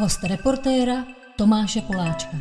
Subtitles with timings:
[0.00, 1.04] Host reportéra
[1.36, 2.36] Tomáše Poláčka.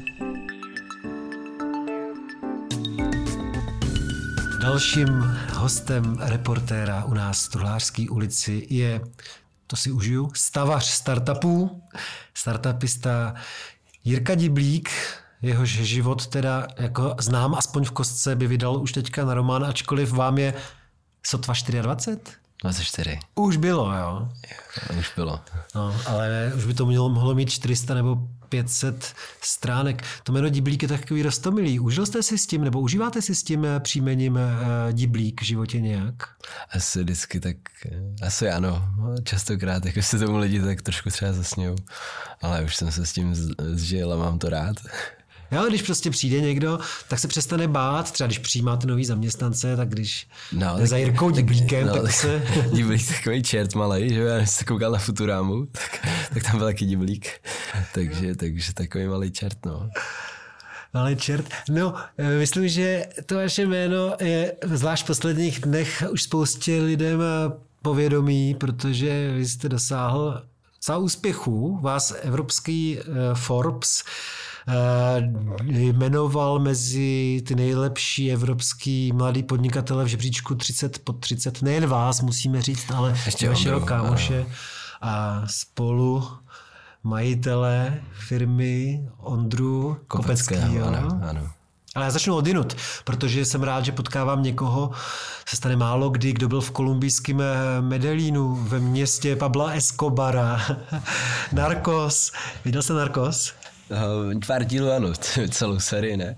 [4.61, 5.07] Dalším
[5.53, 9.01] hostem reportéra u nás v Truhlářské ulici je,
[9.67, 11.83] to si užiju, stavař startupů,
[12.33, 13.33] startupista
[14.03, 14.89] Jirka Diblík,
[15.41, 20.11] jehož život teda jako znám aspoň v kostce by vydal už teďka na román, ačkoliv
[20.11, 20.53] vám je
[21.23, 22.48] sotva 24?
[22.63, 23.19] 24.
[23.35, 24.29] Už bylo, jo.
[24.99, 25.39] Už bylo.
[25.75, 28.17] No, ale už by to mělo, mohlo mít 400 nebo
[28.49, 30.03] 500 stránek.
[30.23, 31.79] To jméno Diblík je takový rostomilý.
[31.79, 35.45] Užil jste si s tím, nebo užíváte si s tím eh, příjmením eh, Diblík v
[35.45, 36.29] životě nějak?
[36.71, 38.89] Asi vždycky tak, eh, asi ano.
[39.23, 41.75] Častokrát jako se tomu lidi tak trošku třeba zasnějou.
[42.41, 44.75] Ale už jsem se s tím zžil a mám to rád.
[45.51, 49.89] Jo, když prostě přijde někdo, tak se přestane bát, třeba když přijímáte nový zaměstnance, tak
[49.89, 52.43] když no, tak, za Jirkou Diblíkem, no, tak, tak se...
[52.73, 56.85] Diblík takový čert malý, že já jsem koukal na Futurámu, tak, tak tam byl taky
[56.85, 57.29] Diblík.
[57.93, 59.89] Takže, takže takový malý čert, no.
[60.93, 61.45] Malý čert.
[61.69, 61.95] No,
[62.39, 67.19] myslím, že to vaše jméno je zvlášť v posledních dnech už spoustě lidem
[67.81, 70.43] povědomí, protože vy jste dosáhl
[70.85, 71.79] za úspěchu.
[71.81, 72.99] Vás evropský
[73.33, 74.48] Forbes Eh,
[75.63, 81.61] jmenoval mezi ty nejlepší evropský mladý podnikatele v žebříčku 30 pod 30.
[81.61, 84.45] Nejen vás, musíme říct, ale Ještě vašeho kámoše
[85.01, 86.23] a spolu
[87.03, 90.61] majitele firmy Ondru Kopeckého.
[90.61, 91.49] Kopeckého ano, ano.
[91.95, 94.91] Ale já začnu odinut, protože jsem rád, že potkávám někoho,
[95.45, 100.61] se stane málo kdy, kdo byl v kolumbijském eh, Medellínu, ve městě Pabla Escobara.
[101.51, 102.31] Narcos.
[102.65, 103.53] Viděl jsi Narcos?
[104.47, 105.13] Pár dílů ano,
[105.49, 106.35] celou sérii ne.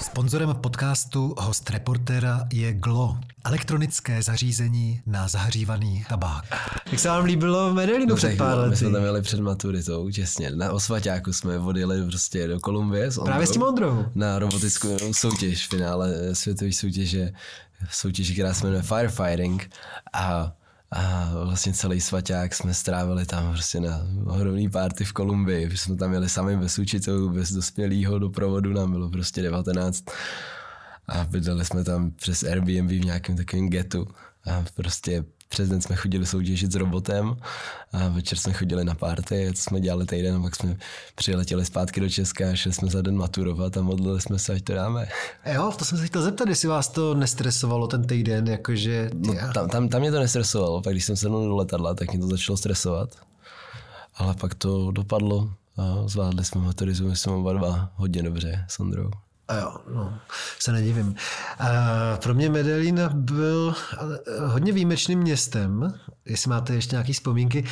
[0.00, 6.44] Sponzorem podcastu host reportéra je Glo, elektronické zařízení na zahřívaný tabák.
[6.92, 8.70] Jak se vám líbilo v Medellínu no, před pár lety?
[8.70, 10.50] My jsme tam jeli před maturitou, těsně.
[10.50, 14.04] Na osvaťáku jsme odjeli prostě do Kolumbie s Ondrou, Právě s tím Ondrou.
[14.14, 17.32] Na robotickou soutěž, finále světové soutěže,
[17.90, 19.70] soutěž, která se jmenuje Firefighting.
[20.12, 20.52] A
[20.90, 25.68] a vlastně celý svaťák jsme strávili tam prostě na ohromný párty v Kolumbii.
[25.68, 30.04] My jsme tam jeli sami bez učitelů, bez dospělého doprovodu, nám bylo prostě 19.
[31.08, 34.06] A bydleli jsme tam přes Airbnb v nějakém takovém getu.
[34.46, 37.36] A prostě přes den jsme chodili soutěžit s robotem
[37.92, 40.76] a večer jsme chodili na párty, co jsme dělali týden a pak jsme
[41.14, 44.62] přiletěli zpátky do Česka a šli jsme za den maturovat a modlili jsme se, ať
[44.62, 45.08] to dáme.
[45.54, 49.10] Jo, to jsem se chtěl zeptat, jestli vás to nestresovalo ten týden, jakože...
[49.14, 52.20] No, tam, tam, tam mě to nestresovalo, pak když jsem se do letadla, tak mě
[52.20, 53.10] to začalo stresovat.
[54.16, 59.10] Ale pak to dopadlo a zvládli jsme maturizu, jsme oba dva hodně dobře s Ondrou.
[59.48, 60.18] A jo, no,
[60.58, 61.14] se nedivím.
[61.58, 61.66] A
[62.22, 63.74] pro mě Medellín byl
[64.46, 67.64] hodně výjimečným městem, jestli máte ještě nějaké vzpomínky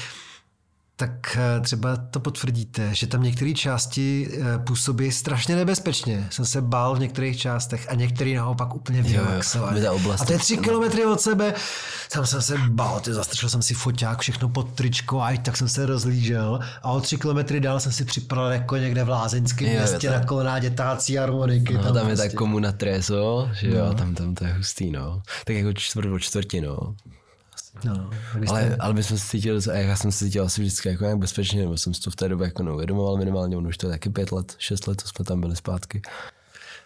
[0.96, 6.26] tak eh, třeba to potvrdíte, že tam některé části eh, působí strašně nebezpečně.
[6.30, 9.86] Jsem se bál v některých částech a některé naopak úplně vylaxovali.
[9.86, 11.54] A to je tři kilometry od sebe.
[12.12, 15.68] Tam jsem se bál, ty zastrčil jsem si foťák, všechno pod tričko a tak jsem
[15.68, 16.60] se rozlížel.
[16.82, 20.58] A o tři kilometry dál jsem si připadal jako někde v lázeňském městě na koloná
[20.58, 21.74] dětácí harmoniky.
[21.74, 22.30] No, tam, tam je prostě.
[22.30, 23.94] ta komuna Treso, že jo, no.
[23.94, 25.22] tam, tam to je hustý, no.
[25.44, 26.94] Tak jako čtvrt od čtvrti, no.
[27.84, 28.10] No,
[28.48, 28.76] ale, jste...
[28.76, 31.76] ale my jsme se cítili, já jsem se cítil asi vždycky jako nějak bezpečně, nebo
[31.76, 34.32] jsem si to v té době jako neuvědomoval minimálně, ono už to je taky pět
[34.32, 36.02] let, šest let, co jsme tam byli zpátky.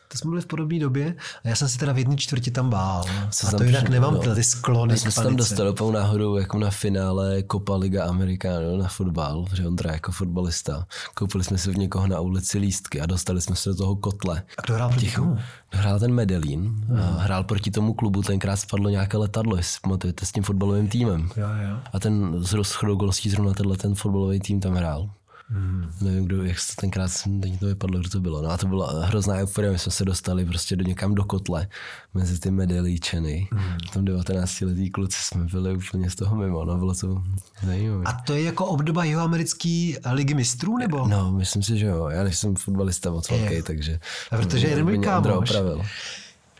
[0.09, 1.15] To jsme byli v podobné době
[1.45, 3.05] a já jsem se teda v jedné čtvrti tam bál.
[3.31, 4.35] Co a to jinak nemám no.
[4.35, 8.89] ty sklony jsme se tam dostali úplnou náhodou jako na finále Copa Liga Americano na
[8.89, 10.87] fotbal, že on teda jako fotbalista.
[11.15, 14.43] Koupili jsme si v někoho na ulici lístky a dostali jsme se do toho kotle.
[14.59, 15.39] A kdo hrál proti komu?
[15.73, 17.17] Hrál ten Medellín, hmm.
[17.17, 21.29] hrál proti tomu klubu, tenkrát spadlo nějaké letadlo, jestli pamatujete, s tím fotbalovým týmem.
[21.37, 21.77] Jo, jo.
[21.93, 25.11] A ten z rozchodou zrovna tenhle ten fotbalový tým tam hrál.
[25.51, 25.93] Hmm.
[26.01, 27.11] Nevím, kdo, jak to tenkrát
[27.43, 28.43] teď to vypadlo, kdo to bylo.
[28.43, 31.69] No a to byla hrozná euforie, my jsme se dostali prostě do někam do kotle
[32.15, 33.49] mezi ty medelíčeny.
[33.53, 33.79] Hmm.
[33.89, 37.23] V tom 19 letý kluci jsme byli úplně z toho mimo, no bylo to
[37.67, 38.05] zajímavé.
[38.07, 41.09] A to je jako obdoba jihoamerický ligy mistrů, nebo?
[41.09, 42.09] No, myslím si, že jo.
[42.09, 44.01] Já nejsem fotbalista moc velký, takže...
[44.31, 45.53] A protože jeden můj kámoš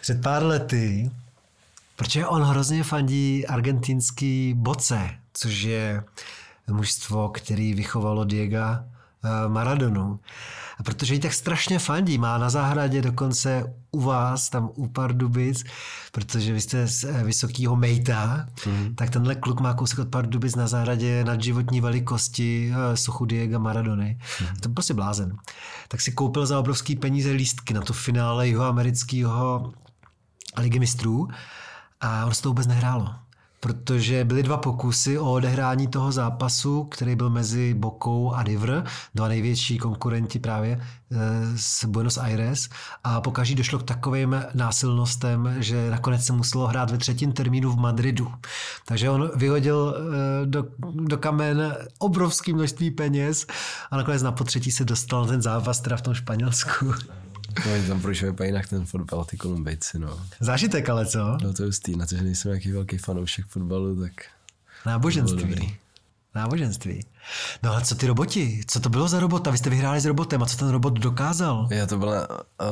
[0.01, 1.11] před pár lety,
[1.97, 6.05] protože on hrozně fandí argentinský boce, což je
[6.69, 10.21] mužstvo, který vychovalo Diego eh, Maradonu.
[10.79, 15.65] A protože jí tak strašně fandí, má na zahradě dokonce u vás, tam u Pardubic,
[16.13, 18.95] protože vy jste z eh, vysokého mejta, mm.
[18.95, 23.59] tak tenhle kluk má kousek od Pardubic na zahradě nad životní velikosti eh, sochu Diego
[23.59, 24.19] Maradony.
[24.41, 24.57] Mm.
[24.61, 25.37] To prostě blázen.
[25.89, 29.73] Tak si koupil za obrovský peníze lístky na to finále jihoamerického
[30.59, 31.29] ligy mistrů
[32.01, 33.15] a on se to vůbec nehrálo
[33.61, 38.85] protože byly dva pokusy o odehrání toho zápasu, který byl mezi Bokou a River,
[39.15, 41.17] dva největší konkurenti právě eh,
[41.57, 42.69] z Buenos Aires
[43.05, 47.77] a pokaží došlo k takovým násilnostem, že nakonec se muselo hrát ve třetím termínu v
[47.77, 48.33] Madridu.
[48.87, 50.65] Takže on vyhodil eh, do,
[50.95, 53.47] do kamen obrovský množství peněz
[53.91, 56.95] a nakonec na potřetí se dostal ten zápas teda v tom Španělsku.
[57.67, 60.21] No, oni tam proč vypadá jinak ten fotbal, ty Kolumbijci, no.
[60.41, 61.39] Zážitek ale co?
[61.43, 64.13] No to je hustý, na to, že nejsem nějaký velký fanoušek fotbalu, tak
[64.87, 65.77] Náboženství.
[66.35, 67.07] Náboženství.
[67.63, 68.61] No ale co ty roboti?
[68.67, 69.51] Co to bylo za robota?
[69.51, 71.69] Vy jste vyhráli s robotem a co ten robot dokázal?
[71.71, 72.29] Já to byla,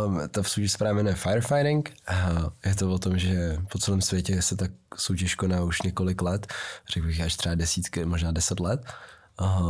[0.06, 2.16] um, ta v soutěž zpráva jmenuje Firefighting a
[2.64, 6.52] je to o tom, že po celém světě se tak soutěž koná už několik let,
[6.92, 8.86] řekl bych až třeba desítky, možná deset let.
[9.38, 9.60] A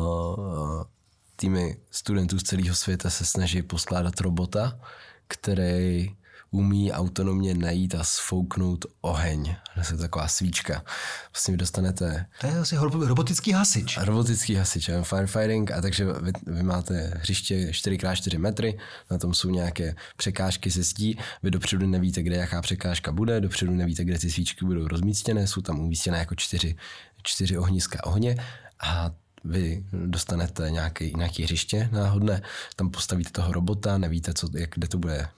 [1.36, 4.78] týmy studentů z celého světa se snaží poskládat robota,
[5.28, 6.16] který
[6.50, 9.56] umí autonomně najít a sfouknout oheň.
[9.74, 10.84] To je taková svíčka.
[11.32, 13.98] Vlastně vy dostanete To je asi robotický hasič.
[14.00, 18.78] robotický hasič, firefighting, a takže vy, vy máte hřiště 4x4 metry,
[19.10, 23.72] na tom jsou nějaké překážky ze zdí, vy dopředu nevíte, kde jaká překážka bude, dopředu
[23.72, 26.76] nevíte, kde ty svíčky budou rozmístěné, jsou tam umístěné jako čtyři,
[27.22, 28.36] čtyři ohniska ohně
[28.80, 29.10] a
[29.46, 32.42] vy dostanete nějaký, nějaký hřiště náhodné,
[32.76, 35.28] tam postavíte toho robota, nevíte, co, jak, kde to bude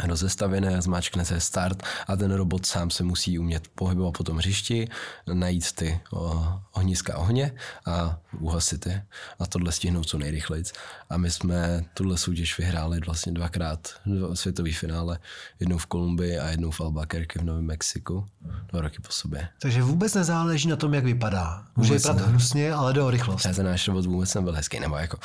[0.00, 4.88] a, rozestavěné, zmáčknete start a ten robot sám se musí umět pohybovat po tom hřišti,
[5.32, 7.52] najít ty o, ohniska ohně
[7.86, 9.06] a uhasit je.
[9.38, 10.64] A tohle stihnout co nejrychleji.
[11.10, 15.18] A my jsme tuhle soutěž vyhráli vlastně dvakrát dva světový finále.
[15.60, 18.26] Jednou v Kolumbii a jednou v Albuquerque v Novém Mexiku.
[18.68, 19.48] Dva roky po sobě.
[19.62, 21.64] Takže vůbec nezáleží na tom, jak vypadá.
[21.76, 22.30] Může Vůbec vypadat ne.
[22.30, 23.44] hnusně, ale jde o rychlost.
[23.44, 25.18] Já ten náš robot vůbec nebyl hezký, nebo jako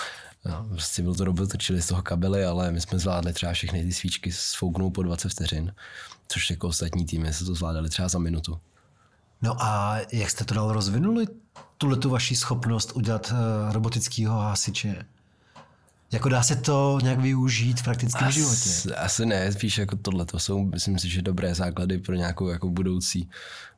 [0.45, 3.83] No, prostě byl to robot, točili z toho kabely, ale my jsme zvládli třeba všechny
[3.83, 5.74] ty svíčky sfouknout po 20 vteřin,
[6.27, 8.59] což jako ostatní týmy se to zvládali třeba za minutu.
[9.42, 11.27] No a jak jste to dál rozvinuli,
[11.77, 15.06] tuhle tu vaši schopnost udělat uh, robotického hasiče?
[16.12, 18.69] Jako dá se to nějak využít v praktickém životě?
[18.69, 20.25] Asi, asi ne, spíš jako tohle.
[20.25, 23.30] To jsou, myslím si, že dobré základy pro nějakou jako budoucí,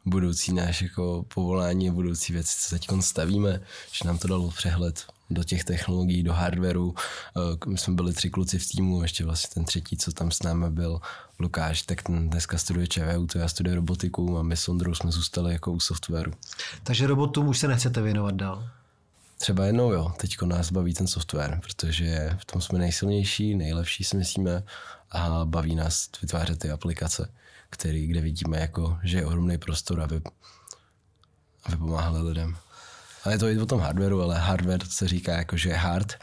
[0.06, 3.62] budoucí náš jako povolání a budoucí věci, co teď stavíme,
[3.92, 6.96] že nám to dalo přehled do těch technologií, do hardwareu.
[7.38, 10.44] Eh, My jsme byli tři kluci v týmu, ještě vlastně ten třetí, co tam s
[10.44, 11.00] námi byl,
[11.40, 15.12] Lukáš, tak ten dneska studuje ČVU, to já studuji robotiku a my s Ondrou jsme
[15.12, 16.32] zůstali jako u softwaru.
[16.84, 18.70] Takže robotům už se nechcete věnovat dál.
[19.38, 24.18] Třeba jednou jo, teďko nás baví ten software, protože v tom jsme nejsilnější, nejlepší si
[24.18, 24.64] myslíme
[25.12, 27.32] a baví nás vytvářet ty aplikace,
[27.70, 30.22] který, kde vidíme, jako, že je ohromný prostor, aby,
[31.66, 32.58] aby pomáhali lidem.
[33.28, 36.14] A je to i o tom hardwareu, ale hardware se říká jako, že je hard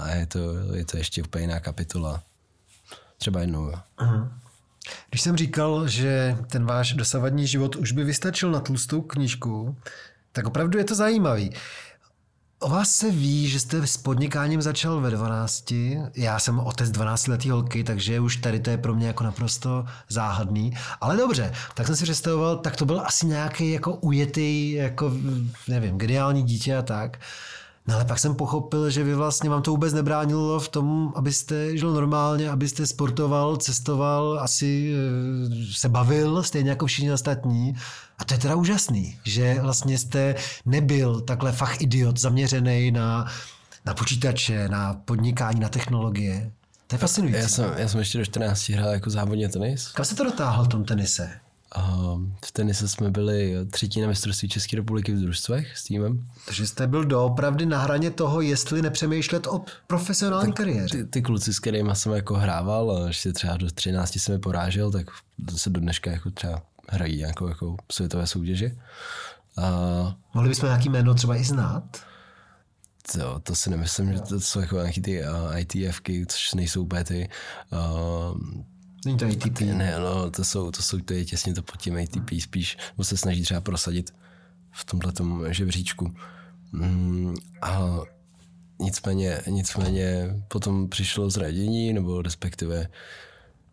[0.00, 0.38] a, je, to,
[0.74, 2.22] je to ještě úplně jiná kapitola.
[3.18, 3.78] Třeba jednou, jo.
[5.10, 9.76] Když jsem říkal, že ten váš dosavadní život už by vystačil na tlustou knížku,
[10.32, 11.52] tak opravdu je to zajímavý.
[12.62, 15.72] O vás se ví, že jste s podnikáním začal ve 12.
[16.16, 19.84] Já jsem otec 12 letý holky, takže už tady to je pro mě jako naprosto
[20.08, 20.72] záhadný.
[21.00, 25.12] Ale dobře, tak jsem si představoval, tak to byl asi nějaký jako ujetý, jako
[25.68, 27.18] nevím, geniální dítě a tak.
[27.90, 31.76] No ale pak jsem pochopil, že vy vlastně vám to vůbec nebránilo v tom, abyste
[31.76, 37.74] žil normálně, abyste sportoval, cestoval, asi eh, se bavil, stejně jako všichni ostatní.
[38.18, 40.34] A to je teda úžasný, že vlastně jste
[40.66, 43.26] nebyl takhle fach idiot zaměřený na,
[43.84, 46.52] na počítače, na podnikání, na technologie.
[46.86, 47.40] To je fascinující.
[47.40, 49.88] Já jsem, já jsem ještě do 14 hrál jako závodně tenis.
[49.88, 51.30] Kam se to dotáhl v tom tenise?
[52.44, 56.28] V tenise jsme byli třetí na mistrovství České republiky v družstvech s týmem.
[56.46, 60.96] Takže jste byl doopravdy na hraně toho, jestli nepřemýšlet o profesionální kariéře.
[60.96, 64.90] Ty, ty kluci, s kterými jsem jako hrával, ještě třeba do 13 jsem je porážel,
[64.90, 65.06] tak
[65.56, 68.76] se do dneška jako třeba hrají nějakou jako světové soutěže.
[69.56, 69.70] A
[70.34, 72.10] Mohli bychom nějaký jméno třeba i znát?
[73.12, 77.04] to, to si nemyslím, že to jsou jako nějaký ty uh, ITFky, což nejsou úplně
[77.04, 77.28] ty
[77.72, 78.40] uh,
[79.04, 79.60] Není to ATP.
[79.60, 83.04] Ne, no, to jsou, to jsou, to je těsně to pod tím ATP spíš, nebo
[83.04, 84.14] se snaží třeba prosadit
[84.72, 86.14] v tomhle žebříčku.
[86.72, 87.98] Mm, a
[88.80, 92.86] nicméně, nicméně potom přišlo zradění, nebo respektive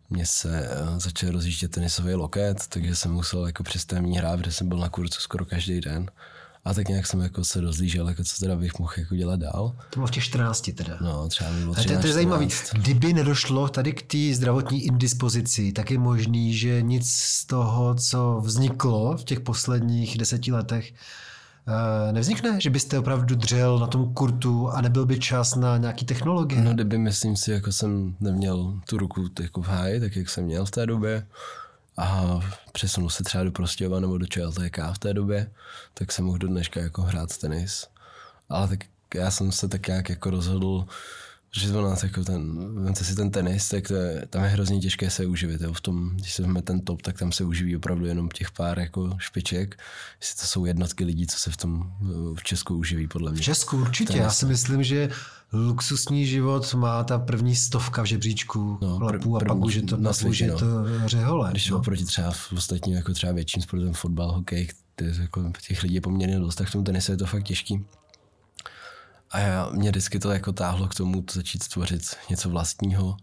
[0.10, 4.68] mě se eh, začal rozjíždět tenisový loket, takže jsem musel jako přestémní hrát, protože jsem
[4.68, 6.12] byl na kurzu skoro každý den.
[6.68, 9.76] A tak nějak jsem jako se rozlížel, jako co teda bych mohl jako dělat dál.
[9.90, 10.98] To bylo v těch 14 teda.
[11.02, 12.50] No, třeba bylo Ale to, je- to je 13, zajímavý.
[12.50, 12.82] 14.
[12.84, 18.42] Kdyby nedošlo tady k té zdravotní indispozici, tak je možný, že nic z toho, co
[18.46, 20.94] vzniklo v těch posledních deseti letech,
[21.68, 22.62] eh, nevznikne?
[22.62, 26.62] Že byste opravdu dřel na tom kurtu a nebyl by čas na nějaký technologie?
[26.62, 30.44] No, kdyby, myslím si, jako jsem neměl tu ruku jako v háji, tak jak jsem
[30.44, 31.28] měl v té době,
[31.98, 32.40] a
[32.72, 35.52] přesunul se třeba do Prostějova nebo do ČLTK v té době,
[35.94, 37.88] tak jsem mohl do dneška jako hrát tenis.
[38.50, 38.80] Ale tak
[39.16, 40.86] já jsem se tak nějak jako rozhodl,
[41.52, 44.80] že to nás jako ten, vemte si ten tenis, tak to je, tam je hrozně
[44.80, 45.62] těžké se uživit.
[45.62, 45.74] Jo.
[45.74, 48.80] V tom, když se vezme ten top, tak tam se uživí opravdu jenom těch pár
[48.80, 49.80] jako špiček.
[50.22, 51.94] Jestli to jsou jednotky lidí, co se v tom
[52.36, 53.42] v Česku uživí, podle mě.
[53.42, 54.14] V Česku určitě.
[54.14, 54.24] Tenis.
[54.24, 55.10] Já si myslím, že
[55.54, 59.98] luxusní život má ta první stovka v žebříčku no, lapů a pak už je to
[59.98, 60.60] na světě, no.
[60.60, 60.66] to
[61.06, 61.52] řehole.
[61.52, 61.78] Když no.
[61.78, 64.68] oproti třeba v ostatním jako třeba větším sportem, fotbal, hokej,
[65.02, 67.86] jako těch lidí je poměrně dost, tak v tom tenise je to fakt těžký.
[69.32, 73.18] A já, mě vždycky to jako táhlo k tomu začít tvořit něco vlastního,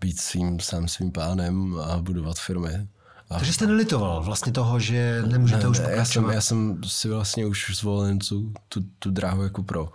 [0.00, 2.88] být svým sám svým pánem a budovat firmy.
[3.30, 3.34] A...
[3.34, 5.98] Takže jste nelitoval vlastně toho, že nemůžete ne, už pokračovat?
[5.98, 9.92] Já jsem, já jsem si vlastně už zvolil tu, tu, tu dráhu jako pro,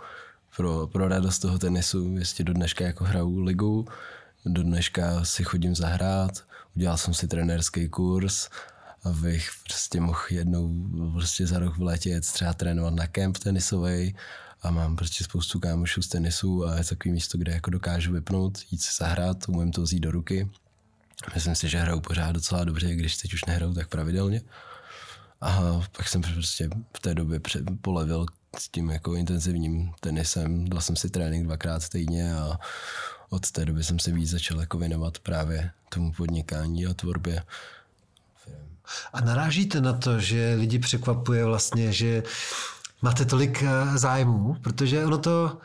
[0.56, 2.16] pro, pro radost toho tenisu.
[2.18, 3.86] Jestli do dneška jako hraju ligu,
[4.44, 6.44] do dneška si chodím zahrát,
[6.76, 8.48] udělal jsem si trenérský kurz,
[9.04, 10.74] abych prostě mohl jednou
[11.12, 14.16] prostě za rok v létě jet třeba trénovat na kemp tenisový
[14.62, 18.58] a mám prostě spoustu kámošů z tenisu a je takový místo, kde jako dokážu vypnout,
[18.70, 20.50] jít si zahrát, umím to vzít do ruky.
[21.34, 24.42] Myslím si, že hraju pořád docela dobře, když teď už nehraju tak pravidelně.
[25.40, 27.40] A pak jsem prostě v té době
[27.80, 28.26] polevil
[28.58, 30.68] s tím jako intenzivním tenisem.
[30.68, 32.58] Dal jsem si trénink dvakrát týdně a
[33.30, 37.42] od té doby jsem se víc začal jako věnovat právě tomu podnikání a tvorbě.
[39.12, 42.22] A narážíte na to, že lidi překvapuje vlastně, že
[43.02, 45.58] máte tolik eh, zájmů, protože ono to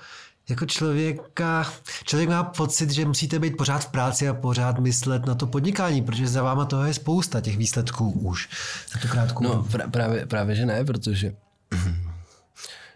[0.50, 1.72] jako člověka,
[2.04, 6.02] člověk má pocit, že musíte být pořád v práci a pořád myslet na to podnikání,
[6.02, 8.50] protože za váma toho je spousta těch výsledků už
[8.94, 11.36] za tu krátkou No pra, právě, právě, že ne, protože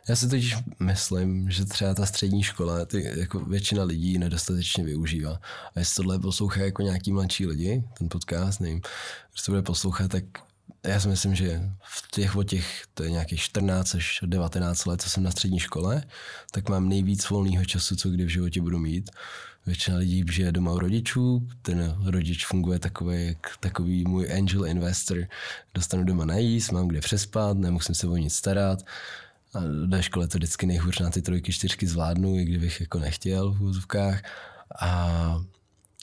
[0.10, 5.40] já si totiž myslím, že třeba ta střední škola, ty, jako většina lidí nedostatečně využívá.
[5.76, 8.82] A jestli tohle poslouchá jako nějaký mladší lidi, ten podcast, nevím,
[9.32, 10.24] když to bude poslouchat, tak
[10.84, 15.02] já si myslím, že v těch od těch, to je nějakých 14 až 19 let,
[15.02, 16.04] co jsem na střední škole,
[16.52, 19.12] tak mám nejvíc volného času, co kdy v životě budu mít.
[19.66, 25.18] Většina lidí žije doma u rodičů, ten rodič funguje takový, jak takový můj angel investor.
[25.74, 28.80] Dostanu doma najíst, mám kde přespat, nemusím se o nic starat.
[29.56, 33.54] A do školy to vždycky nejhůř na ty trojky, čtyřky zvládnu, i kdybych jako nechtěl
[33.54, 34.22] v úzovkách.
[34.82, 35.42] A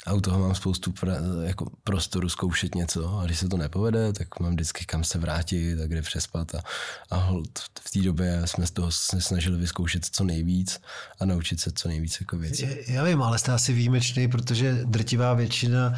[0.07, 4.13] a u toho mám spoustu pra, jako prostoru zkoušet něco a když se to nepovede,
[4.13, 6.63] tak mám vždycky kam se vrátit a kde přespat a,
[7.11, 10.81] a hold, v té době jsme z toho se snažili vyzkoušet co nejvíc
[11.21, 12.67] a naučit se co nejvíc jako věcí.
[12.87, 15.95] Já vím, ale jste asi výjimečný, protože drtivá většina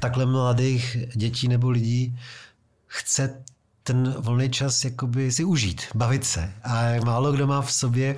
[0.00, 2.18] takhle mladých dětí nebo lidí
[2.86, 3.42] chce
[3.82, 6.52] ten volný čas jakoby si užít, bavit se.
[6.64, 8.16] A málo kdo má v sobě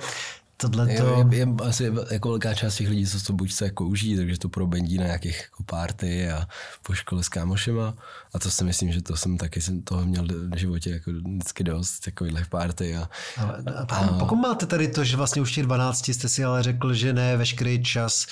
[0.57, 0.91] tohle to...
[0.91, 4.15] Je, je, je, asi jako velká část těch lidí, co to buď se jako uží,
[4.15, 6.47] takže to probendí na nějakých jako party a
[6.81, 7.93] po škole s kámošema.
[8.33, 11.63] A to si myslím, že to jsem taky jsem toho měl v životě jako vždycky
[11.63, 12.95] dost, takovýhle party.
[12.95, 16.29] A, ale, a pokud, a, pokud máte tady to, že vlastně už těch 12 jste
[16.29, 18.25] si ale řekl, že ne veškerý čas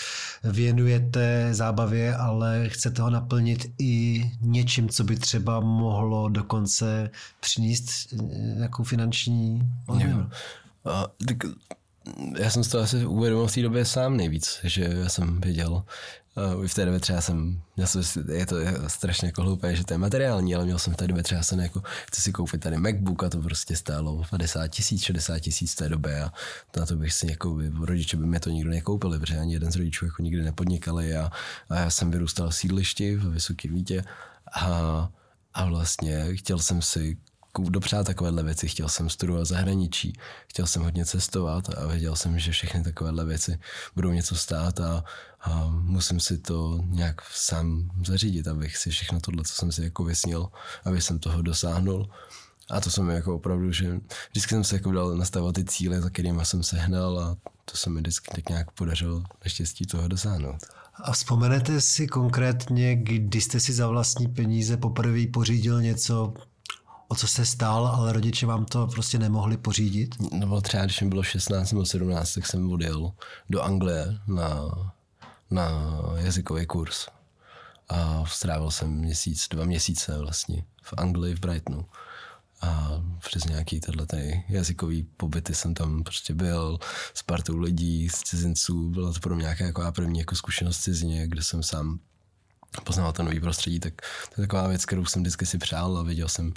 [0.43, 8.13] věnujete zábavě, ale chcete ho naplnit i něčím, co by třeba mohlo dokonce přinést
[8.57, 10.29] nějakou finanční odměnu.
[12.39, 15.83] Já jsem si to asi uvědomil v té době sám nejvíc, že já jsem věděl,
[16.55, 18.55] Uh, v té době třeba jsem, měl jsem, je to
[18.87, 21.59] strašně jako hloupé, že to je materiální, ale měl jsem v té době třeba jsem
[21.59, 25.75] jako, chci si koupit tady MacBook a to prostě stálo 50 tisíc, 60 tisíc v
[25.75, 26.31] té době a
[26.77, 29.75] na to bych si jako, rodiče by mi to nikdo nekoupili, protože ani jeden z
[29.75, 31.31] rodičů jako nikdy nepodnikali a,
[31.69, 34.03] a já jsem vyrůstal v sídlišti v Vysokém Vítě
[34.53, 35.09] a,
[35.53, 37.17] a vlastně chtěl jsem si
[37.59, 38.67] dopřát takovéhle věci.
[38.67, 40.13] Chtěl jsem studovat zahraničí,
[40.47, 43.59] chtěl jsem hodně cestovat a věděl jsem, že všechny takovéhle věci
[43.95, 45.03] budou něco stát a,
[45.41, 50.03] a musím si to nějak sám zařídit, abych si všechno tohle, co jsem si jako
[50.03, 50.47] vysnil,
[50.85, 52.09] aby jsem toho dosáhnul.
[52.69, 53.99] A to jsem jako opravdu, že
[54.31, 57.77] vždycky jsem se jako dal nastavovat ty cíle, za kterými jsem se hnal a to
[57.77, 60.57] se mi vždycky tak nějak podařilo naštěstí toho dosáhnout.
[60.93, 66.33] A vzpomenete si konkrétně, kdy jste si za vlastní peníze poprvé pořídil něco
[67.13, 70.15] o co se stál, ale rodiče vám to prostě nemohli pořídit?
[70.21, 73.11] Bylo třeba, když mi bylo 16 nebo 17, tak jsem odjel
[73.49, 74.49] do Anglie na,
[75.51, 75.69] na
[76.15, 77.07] jazykový kurz.
[77.89, 81.85] A strávil jsem měsíc, dva měsíce vlastně v Anglii, v Brightonu.
[82.61, 86.79] A přes nějaký tady jazykový pobyty jsem tam prostě byl
[87.13, 88.89] s partou lidí, z cizinců.
[88.89, 91.99] Byla to pro mě nějaká jako první jako zkušenost cizině, kde jsem sám
[92.81, 93.93] poznal to nový prostředí, tak
[94.35, 96.53] to je taková věc, kterou jsem vždycky si přál a věděl jsem,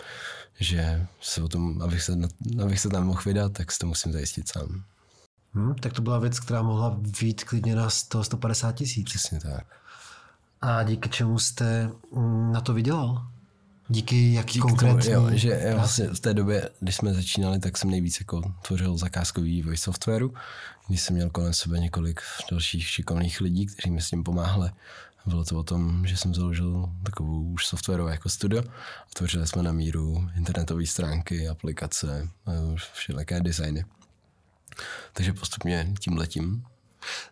[0.61, 2.19] že se o tom, abych se,
[2.63, 4.85] abych se tam mohl vydat, tak si to musím zajistit sám.
[5.55, 9.05] Hmm, tak to byla věc, která mohla být klidně na 100, 150 tisíc.
[9.05, 9.67] Přesně tak.
[10.61, 13.27] A díky čemu jste mm, na to vydělal?
[13.89, 15.13] Díky jaký Díky konkrétní?
[15.13, 18.43] Tomu, jo, že já vlastně v té době, když jsme začínali, tak jsem nejvíc jako
[18.63, 20.35] tvořil zakázkový vývoj softwaru,
[20.89, 22.21] když jsem měl kolem sebe několik
[22.51, 24.71] dalších šikovných lidí, kteří mi s tím pomáhali.
[25.27, 28.63] Bylo to o tom, že jsem založil takovou už softwarovou jako studio
[29.15, 32.29] tvořili jsme na míru internetové stránky, aplikace,
[32.93, 33.85] všelijaké designy.
[35.13, 36.65] Takže postupně tím letím.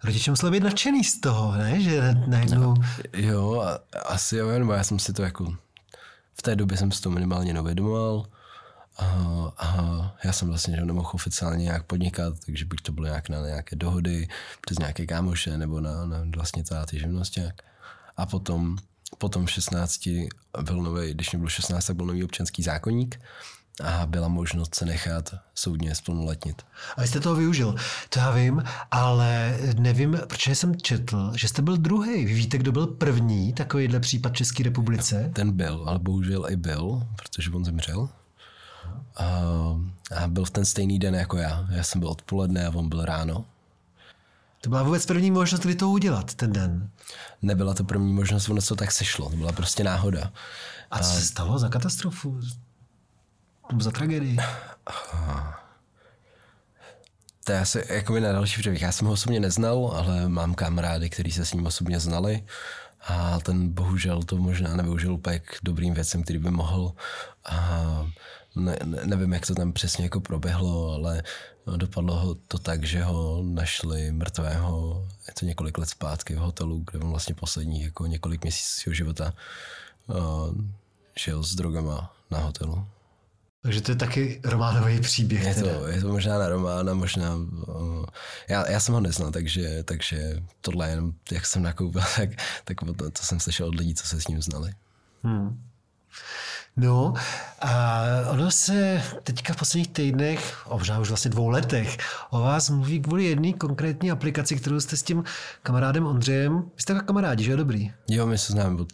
[0.05, 1.81] Rodiče museli být nadšený z toho, ne?
[1.81, 2.75] Že najednou...
[3.13, 5.55] Jo, a, asi jo, nebo já jsem si to jako...
[6.35, 8.27] V té době jsem si to minimálně neuvědomoval.
[8.97, 9.07] A,
[9.59, 13.47] a já jsem vlastně že nemohl oficiálně nějak podnikat, takže buď to bylo nějak na
[13.47, 14.29] nějaké dohody
[14.61, 17.63] přes nějaké kámoše nebo na, na vlastně táty živnosták.
[18.17, 18.77] A potom,
[19.19, 20.09] potom v 16
[20.63, 23.21] byl nový, když mě bylo 16, tak byl nový občanský zákonník
[23.83, 26.63] a byla možnost se nechat soudně splnoletnit.
[26.97, 27.75] A jste toho využil.
[28.09, 32.25] To já vím, ale nevím, proč jsem četl, že jste byl druhý.
[32.25, 35.31] Vy víte, kdo byl první takovýhle případ České republice?
[35.33, 38.09] Ten byl, ale bohužel i byl, protože on zemřel.
[39.17, 39.43] A,
[40.17, 41.67] a byl v ten stejný den jako já.
[41.71, 43.45] Já jsem byl odpoledne a on byl ráno.
[44.61, 46.91] To byla vůbec první možnost, kdy to udělat ten den.
[47.43, 49.31] Nebyla to první možnost, ono se to tak sešlo.
[49.31, 50.33] To byla prostě náhoda.
[50.91, 52.41] A co se stalo za katastrofu?
[53.81, 54.39] Za tragédii?
[57.45, 58.83] To je asi jako na další příběh.
[58.83, 62.45] Já jsem ho osobně neznal, ale mám kamarády, kteří se s ním osobně znali.
[63.07, 66.93] A ten bohužel to možná nevyužil úplně k dobrým věcem, který by mohl.
[67.45, 68.07] A
[68.57, 71.23] ne, ne, nevím, jak to tam přesně jako proběhlo, ale
[71.77, 76.85] dopadlo ho to tak, že ho našli mrtvého, je to několik let zpátky v hotelu,
[76.91, 79.35] kde on vlastně poslední jako několik měsíců života
[80.07, 80.55] uh,
[81.19, 82.87] žil s drogama na hotelu.
[83.63, 85.45] Takže to je taky románový příběh.
[85.45, 85.79] Je teda.
[85.79, 87.35] to, je to možná na romána, možná...
[87.35, 88.05] Uh,
[88.49, 92.31] já, já jsem ho neznal, takže, takže tohle jenom, jak jsem nakoupil, tak,
[92.65, 94.73] tak to, to jsem slyšel od lidí, co se s ním znali.
[95.23, 95.63] Hmm.
[96.77, 97.15] No
[97.61, 101.97] a ono se teďka v posledních týdnech, možná už vlastně dvou letech,
[102.31, 105.25] o vás mluví kvůli jedné konkrétní aplikaci, kterou jste s tím
[105.63, 107.93] kamarádem Ondřejem, vy jste kamarádi, že jo, dobrý?
[108.09, 108.89] Jo, my se známe od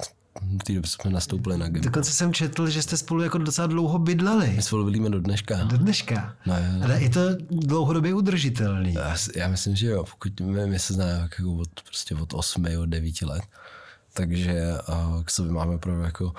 [0.67, 1.83] té doby jsme nastoupili na gym.
[1.83, 4.53] Dokonce jsem četl, že jste spolu jako docela dlouho bydleli.
[4.57, 5.65] My spolu bydlíme do dneška.
[5.65, 6.37] Do dneška.
[6.47, 6.85] No, jo.
[6.85, 8.95] Ale je to dlouhodobě udržitelný.
[8.95, 12.65] Já, já myslím, že jo, pokud my, my se známe jako od, prostě od 8,
[12.83, 13.43] od 9 let,
[14.13, 16.33] takže uh, k sobě máme opravdu jako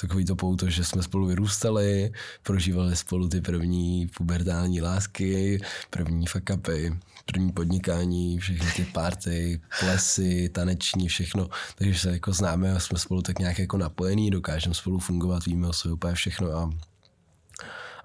[0.00, 6.98] takový to pouto, že jsme spolu vyrůstali, prožívali spolu ty první pubertální lásky, první fakapy,
[7.26, 11.48] první podnikání, všechny ty party, plesy, taneční, všechno.
[11.74, 15.68] Takže se jako známe a jsme spolu tak nějak jako napojení, dokážeme spolu fungovat, víme
[15.68, 16.70] o sobě úplně všechno a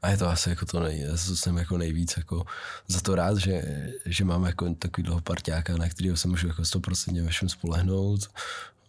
[0.02, 2.46] a je to asi jako to nej, já jsem jako nejvíc jako
[2.88, 3.62] za to rád, že,
[4.06, 8.22] že mám jako takový dlouho parťáka, na kterého se můžu jako 100% ve všem spolehnout
[8.22, 8.42] no,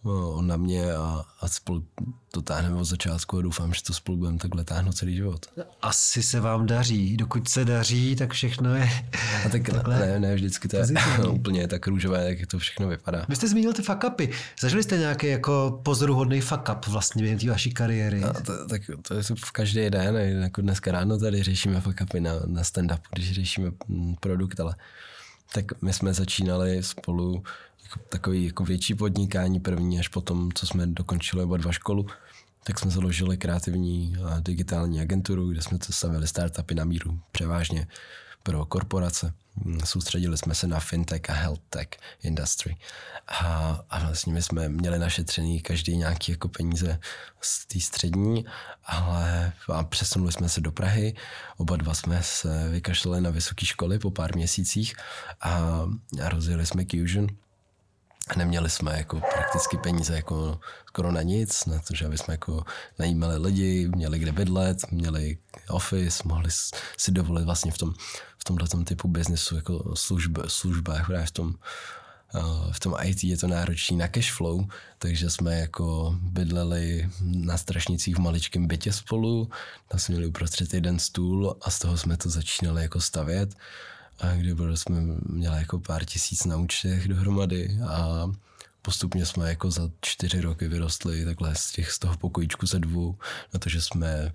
[0.04, 1.84] on na mě a, a spolu
[2.30, 5.46] to táhneme od začátku a doufám, že to spolu budeme takhle táhnout celý život.
[5.82, 7.16] Asi se vám daří.
[7.16, 8.88] Dokud se daří, tak všechno je
[9.46, 11.28] A tak takhle ne, ne, vždycky to je pozitivní.
[11.38, 13.26] úplně tak růžové, jak to všechno vypadá.
[13.28, 14.30] Vy jste zmínil ty fuck upy.
[14.60, 18.22] Zažili jste nějaký jako pozoruhodný fuck up vlastně během té vaší kariéry?
[18.22, 22.20] A to, tak to je v každý den, jako dneska ráno tady řešíme fuck upy
[22.20, 24.74] na, na stand-up, když řešíme mm, produkt, ale
[25.52, 27.42] tak my jsme začínali spolu
[28.08, 32.06] takový jako větší podnikání první, až potom, co jsme dokončili oba dva školu,
[32.64, 37.86] tak jsme založili kreativní a digitální agenturu, kde jsme stavili startupy na míru, převážně
[38.42, 39.32] pro korporace.
[39.84, 41.88] Soustředili jsme se na fintech a health tech
[42.22, 42.76] industry.
[43.28, 47.00] A, a vlastně my jsme měli našetřený každý nějaký jako peníze
[47.40, 48.44] z té střední,
[48.84, 51.14] ale a přesunuli jsme se do Prahy.
[51.56, 54.94] Oba dva jsme se vykašlali na vysoké školy po pár měsících
[55.40, 55.50] a,
[56.24, 57.26] a rozjeli jsme Fusion,
[58.36, 62.64] Neměli jsme jako prakticky peníze jako skoro na nic, na to, že aby jsme jako
[62.98, 66.50] najímali lidi, měli kde bydlet, měli office, mohli
[66.96, 67.94] si dovolit vlastně v tom,
[68.38, 71.54] v tomhle typu biznesu jako služb, službách, právě v tom,
[72.72, 74.64] v tom IT je to náročný na cash flow,
[74.98, 79.50] takže jsme jako bydleli na strašnicích v maličkém bytě spolu,
[79.88, 83.54] tam jsme měli uprostřed jeden stůl a z toho jsme to začínali jako stavět
[84.22, 88.30] a kdy jsme měli jako pár tisíc na účtech dohromady a
[88.82, 93.18] postupně jsme jako za čtyři roky vyrostli takhle z, těch, z toho pokojíčku ze dvou
[93.54, 94.32] na to, že jsme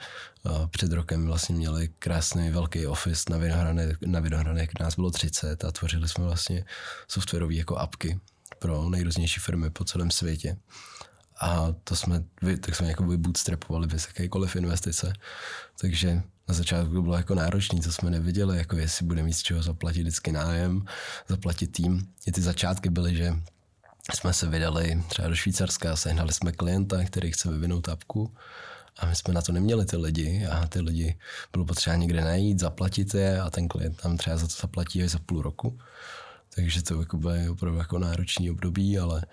[0.67, 5.71] před rokem vlastně měli krásný velký office na Vinohranek, na Vinohranek, nás bylo 30 a
[5.71, 6.65] tvořili jsme vlastně
[7.07, 8.19] softwarové jako apky
[8.59, 10.57] pro nejrůznější firmy po celém světě.
[11.39, 12.23] A to jsme,
[12.59, 15.13] tak jsme jako bootstrapovali bez jakékoliv investice.
[15.81, 19.63] Takže na začátku bylo jako náročné, co jsme neviděli, jako jestli bude mít z čeho
[19.63, 20.85] zaplatit vždycky nájem,
[21.27, 22.07] zaplatit tým.
[22.27, 23.35] I ty začátky byly, že
[24.15, 28.33] jsme se vydali třeba do Švýcarska, sehnali jsme klienta, který chce vyvinout apku
[28.99, 31.17] A my jsme na to neměli ty lidi a ty lidi
[31.53, 35.11] bylo potřeba někde najít, zaplatit je a ten klient tam třeba za to zaplatí až
[35.11, 35.79] za půl roku.
[36.55, 39.23] Takže to jako bylo opravdu jako náročný období, ale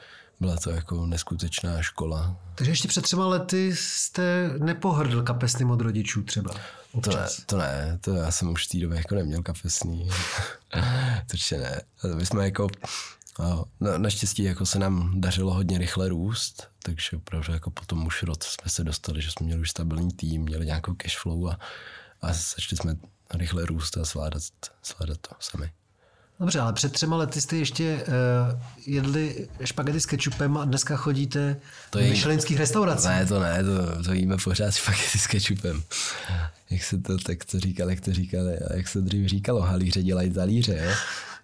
[0.41, 2.37] byla to jako neskutečná škola.
[2.55, 6.55] Takže ještě před třema lety jste nepohrdl kapesným od rodičů třeba?
[7.01, 10.09] To ne, to ne, to já jsem už v té době jako neměl kapesný.
[11.27, 11.81] to určitě ne.
[12.15, 12.69] My jsme jako,
[13.39, 18.23] a na, naštěstí jako se nám dařilo hodně rychle růst, takže opravdu jako potom už
[18.23, 21.59] rod jsme se dostali, že jsme měli už stabilní tým, měli nějakou cash flow a,
[22.23, 22.97] a začali jsme
[23.35, 24.43] rychle růst a zvládat,
[24.85, 25.71] zvládat to sami.
[26.41, 31.57] Dobře, ale před třema lety jste ještě uh, jedli špagety s kečupem a dneska chodíte
[31.91, 33.07] To do je- myšelinských restaurací.
[33.09, 35.83] Ne, to ne, to, to jíme pořád špagety s kečupem.
[36.71, 40.03] Jak se to, tak to říkali, jak to říkali, a jak se dřív říkalo, halíře
[40.03, 40.93] dělají talíře, jo?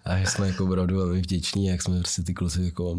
[0.05, 2.97] A že jsme jako opravdu velmi vděční, jak jsme prostě ty kluci jako,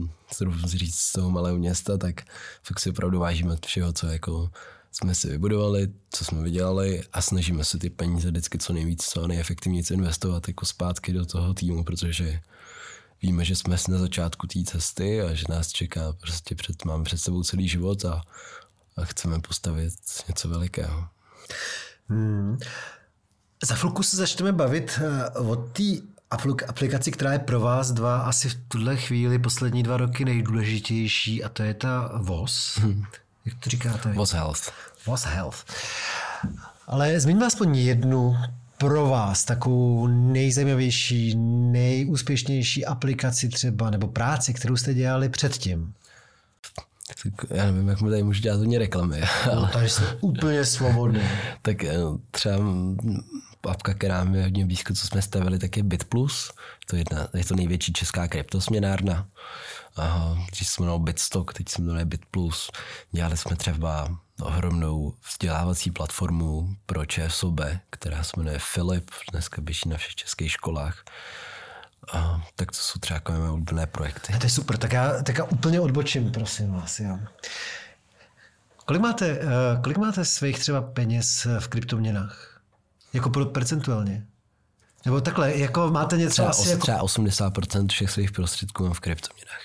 [0.91, 2.15] z toho malého města, tak
[2.63, 4.51] fakt si opravdu vážíme všeho, co jako
[4.93, 9.27] jsme si vybudovali, co jsme vydělali a snažíme se ty peníze vždycky co nejvíc, co
[9.27, 12.41] nejefektivněji investovat jako zpátky do toho týmu, protože
[13.23, 17.19] víme, že jsme na začátku té cesty a že nás čeká prostě před, máme před
[17.19, 18.23] sebou celý život a,
[18.97, 19.95] a chceme postavit
[20.29, 21.09] něco velikého.
[22.09, 22.59] Hmm.
[23.65, 25.83] Za chvilku se začneme bavit eh, o té
[26.31, 31.45] aplik- aplikaci, která je pro vás dva asi v tuhle chvíli poslední dva roky nejdůležitější
[31.45, 32.81] a to je ta VOS.
[33.47, 34.13] Jak to říkáte?
[34.13, 34.73] Was Health.
[35.07, 35.65] VOS Health.
[36.87, 38.37] Ale zmiňme aspoň jednu
[38.79, 41.35] pro vás takovou nejzajímavější,
[41.73, 45.95] nejúspěšnější aplikaci třeba, nebo práci, kterou jste dělali předtím.
[47.23, 50.65] Tak já nevím, jak mi tady můžu dělat hodně reklamy, ale No, tady jsme úplně
[50.65, 51.23] svobodní.
[51.63, 51.97] tak eh,
[52.31, 52.97] třeba mm,
[53.69, 56.53] apka, která mi je hodně blízko, co jsme stavili, tak je BitPlus.
[56.87, 59.27] To je, jedna, je to největší česká kryptosměnárna.
[59.97, 62.71] A když jsme jmenovali Bitstock, teď se jmenuje BitPlus.
[63.13, 64.09] Dělali jsme třeba
[64.43, 71.05] ohromnou vzdělávací platformu pro ČSOB, která se jmenuje Filip, dneska běží na všech českých školách.
[72.13, 74.33] A, tak to jsou třeba takové mé oblíbené projekty.
[74.33, 77.01] A to je super, tak já, tak já úplně odbočím, prosím vás.
[77.01, 77.19] Jo.
[78.85, 82.61] Kolik máte, eh, kolik máte svých třeba peněz v kryptoměnách?
[83.13, 84.27] Jako pro- percentuálně?
[85.05, 86.83] Nebo takhle, jako máte něco Třeba, asi jako...
[86.83, 89.62] třeba 80% všech svých prostředků mám v kryptoměnách.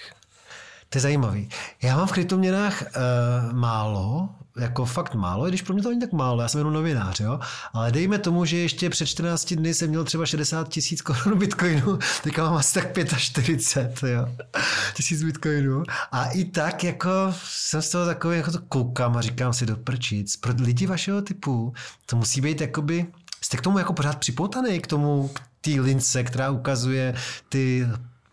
[0.89, 1.49] To je zajímavý.
[1.81, 6.01] Já mám v kryptoměnách uh, málo, jako fakt málo, i když pro mě to není
[6.01, 7.39] tak málo, já jsem jenom novinář, jo.
[7.73, 11.99] Ale dejme tomu, že ještě před 14 dny jsem měl třeba 60 tisíc korun bitcoinu,
[12.23, 14.27] teďka mám asi tak 45, jo.
[14.93, 15.83] Tisíc bitcoinů.
[16.11, 17.09] A i tak jako
[17.43, 20.37] jsem z toho takový, jako to koukám a říkám si do prčic.
[20.37, 21.73] Pro lidi vašeho typu
[22.05, 23.05] to musí být jakoby,
[23.41, 27.15] jste k tomu jako pořád připoutaný, k tomu, k té lince, která ukazuje
[27.49, 27.87] ty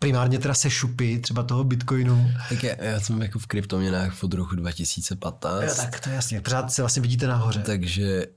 [0.05, 2.31] primárně teda se šupy, třeba toho bitcoinu.
[2.49, 5.63] Tak já, já jsem jako v kryptoměnách od roku 2015.
[5.63, 6.41] Jo, tak to je jasně.
[6.41, 7.59] Pořád se vlastně vidíte nahoře.
[7.59, 8.27] Takže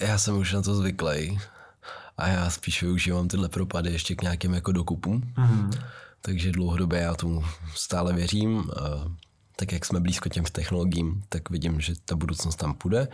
[0.00, 1.38] já jsem už na to zvyklý
[2.18, 5.34] a já spíš využívám tyhle propady ještě k nějakým jako dokupům.
[5.38, 5.70] Mm.
[6.20, 8.70] Takže dlouhodobě já tomu stále věřím.
[8.70, 9.12] A
[9.56, 13.08] tak jak jsme blízko těm technologiím, tak vidím, že ta budoucnost tam půjde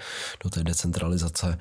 [0.45, 1.59] do té decentralizace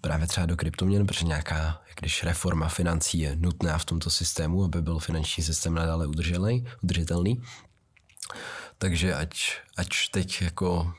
[0.00, 4.82] právě třeba do kryptoměn, protože nějaká, když reforma financí je nutná v tomto systému, aby
[4.82, 6.06] byl finanční systém nadále
[6.82, 7.42] udržitelný.
[8.78, 9.40] Takže ať,
[9.76, 10.92] ať teď jako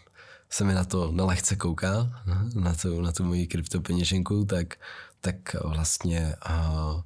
[0.50, 2.24] se mi na to nelehce kouká,
[2.56, 4.76] na tu, na tu moji kryptopeněženku, tak,
[5.22, 7.02] tak vlastně uh,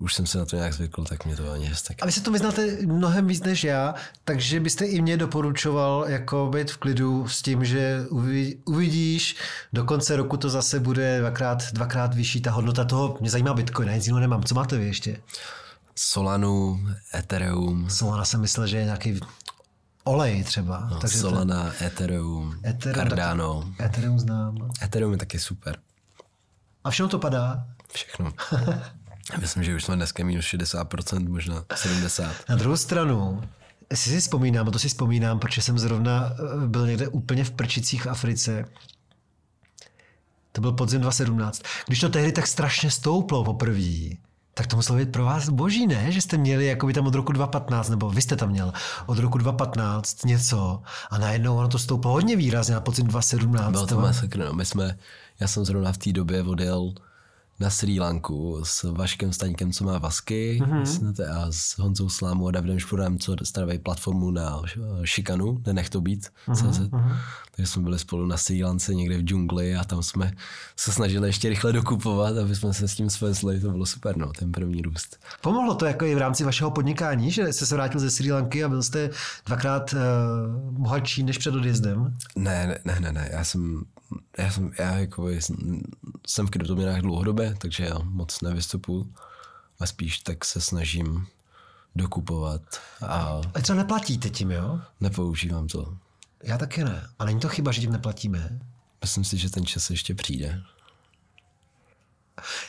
[0.00, 1.96] už jsem se na to nějak zvykl, tak mě to ani tak.
[2.02, 6.50] A vy se to vyznáte mnohem víc než já, takže byste i mě doporučoval jako
[6.54, 9.36] být v klidu s tím, že uvi- uvidíš,
[9.72, 13.16] do konce roku to zase bude dvakrát, dvakrát vyšší ta hodnota toho.
[13.20, 14.44] Mě zajímá Bitcoin, nic jiného nemám.
[14.44, 15.20] Co máte vy ještě?
[15.96, 16.80] Solanu,
[17.14, 19.20] Ethereum, Solana jsem myslel, že je nějaký
[20.04, 20.88] olej třeba.
[20.90, 23.62] no, takže Solana, Ethereum, to, Ethereum, Cardano.
[23.62, 24.70] taky- Ethereum znám.
[24.82, 25.76] Ethereum je taky super.
[26.84, 27.66] A všechno to padá.
[27.94, 28.32] Všechno.
[29.40, 32.30] Myslím, že už jsme dneska minus 60%, možná 70%.
[32.48, 33.42] Na druhou stranu,
[33.94, 37.50] si si vzpomínám, a to si vzpomínám, protože jsem zrovna eh, byl někde úplně v
[37.50, 38.64] prčicích v Africe.
[40.52, 41.62] To byl podzim 2017.
[41.86, 44.16] Když to tehdy tak strašně stouplo poprvé,
[44.54, 46.12] tak to muselo být pro vás boží, ne?
[46.12, 48.72] Že jste měli jako by tam od roku 2015, nebo vy jste tam měl
[49.06, 53.72] od roku 2015 něco a najednou ono to stouplo hodně výrazně na podzim 2017.
[53.72, 54.52] Byl to masakr, no.
[54.52, 54.98] My jsme,
[55.40, 56.92] já jsem zrovna v té době odjel
[57.60, 61.34] na Sri Lanku s Vaškem Staňkem, co má Vasky, mm-hmm.
[61.34, 64.62] a s Honzou Slámou a Davidem Špurem, co staví platformu na
[65.04, 67.16] šikanu, nenech to být, mm-hmm.
[67.56, 70.32] Takže jsme byli spolu na Sri Lance někde v džungli a tam jsme
[70.76, 73.60] se snažili ještě rychle dokupovat, aby jsme se s tím svezli.
[73.60, 75.20] To bylo super, no, ten první růst.
[75.40, 78.64] Pomohlo to jako i v rámci vašeho podnikání, že jste se vrátil ze Sri Lanky
[78.64, 79.10] a byl jste
[79.46, 80.00] dvakrát uh,
[80.72, 82.14] bohatší než před odjezdem?
[82.36, 83.28] Ne, ne, ne, ne.
[83.32, 83.82] Já jsem,
[84.38, 85.28] já jsem, já jako
[86.26, 89.12] jsem v kryptoměnách dlouhodobě, takže já moc nevystupuji
[89.80, 91.26] a spíš tak se snažím
[91.96, 92.62] dokupovat.
[93.06, 93.40] A...
[93.54, 94.80] A třeba neplatíte tím, jo?
[95.00, 95.96] Nepoužívám to.
[96.42, 97.06] Já taky ne.
[97.18, 98.58] A není to chyba, že tím neplatíme?
[99.00, 100.62] Myslím si, že ten čas ještě přijde.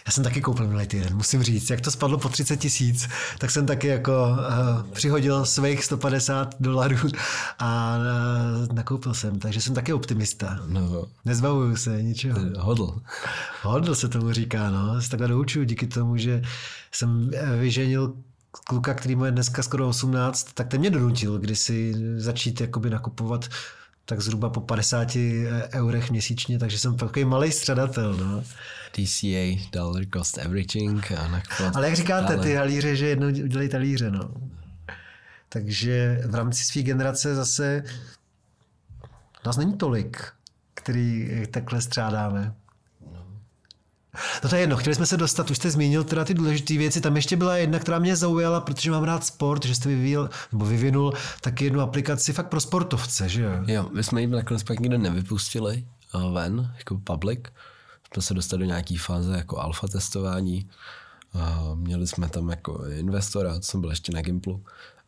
[0.06, 1.70] Já jsem taky koupil minulý týden, musím říct.
[1.70, 6.98] Jak to spadlo po 30 tisíc, tak jsem taky jako uh, přihodil svých 150 dolarů
[7.60, 10.60] a uh, nakoupil jsem, takže jsem taky optimista.
[10.66, 11.06] No.
[11.26, 12.40] Nezbavuju se ničeho.
[12.58, 13.02] Hodl.
[13.64, 15.02] Hodl se tomu říká, no.
[15.02, 16.42] Se takhle doučuju díky tomu, že
[16.92, 18.14] jsem vyženil
[18.52, 23.50] kluka, který mu je dneska skoro 18, tak ten mě donutil kdysi začít jakoby nakupovat
[24.10, 25.18] tak zhruba po 50
[25.74, 28.14] eurech měsíčně, takže jsem takový malý střadatel.
[28.14, 28.44] No.
[28.97, 31.12] DCA, dollar cost averaging.
[31.12, 34.12] A nakupovat Ale jak říkáte, ty halíře, že jednou udělají talíře.
[34.12, 34.30] No.
[35.49, 37.84] Takže v rámci své generace zase
[39.45, 40.23] nás není tolik,
[40.73, 42.54] který takhle střádáme.
[44.43, 47.02] No to je jedno, chtěli jsme se dostat, už jste zmínil teda ty důležité věci,
[47.02, 50.65] tam ještě byla jedna, která mě zaujala, protože mám rád sport, že jste vyvíjel, nebo
[50.65, 53.52] vyvinul taky jednu aplikaci fakt pro sportovce, že jo?
[53.67, 55.86] Jo, my jsme ji nakonec pak nikdo nevypustili
[56.34, 57.39] ven, jako public.
[58.13, 60.69] Jsme se dostali do nějaký fáze jako alfa testování.
[61.34, 64.63] A měli jsme tam jako investora, co jsem byl ještě na Gimplu.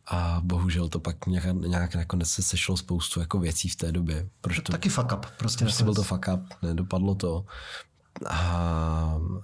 [0.06, 4.28] A bohužel to pak nějak, nějak nakonec se sešlo spoustu jako věcí v té době.
[4.40, 5.26] Proč to, taky fuck up.
[5.38, 7.44] Prostě, prostě byl to fuck up, nedopadlo to.
[8.26, 8.36] A,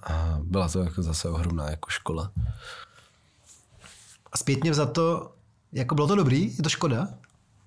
[0.03, 2.31] a byla to jako zase ohromná jako škola.
[4.31, 5.33] A zpětně za to,
[5.71, 6.57] jako bylo to dobrý?
[6.57, 7.07] Je to škoda?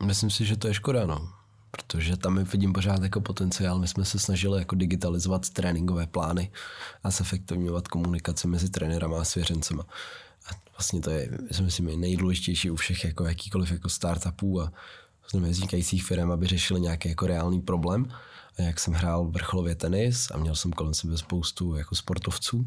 [0.05, 1.33] Myslím si, že to je škoda, no.
[1.76, 3.78] Protože tam vidím pořád jako potenciál.
[3.78, 6.50] My jsme se snažili jako digitalizovat tréninkové plány
[7.04, 9.82] a zefektivňovat komunikaci mezi trenérama a svěřencema.
[10.46, 11.30] A vlastně to je,
[11.61, 14.72] myslím, nejdůležitější u všech jako jakýkoliv jako startupů a
[15.35, 18.12] vznikajících firm, aby řešili nějaký jako reálný problém
[18.58, 22.66] jak jsem hrál vrcholově tenis a měl jsem kolem sebe spoustu jako sportovců,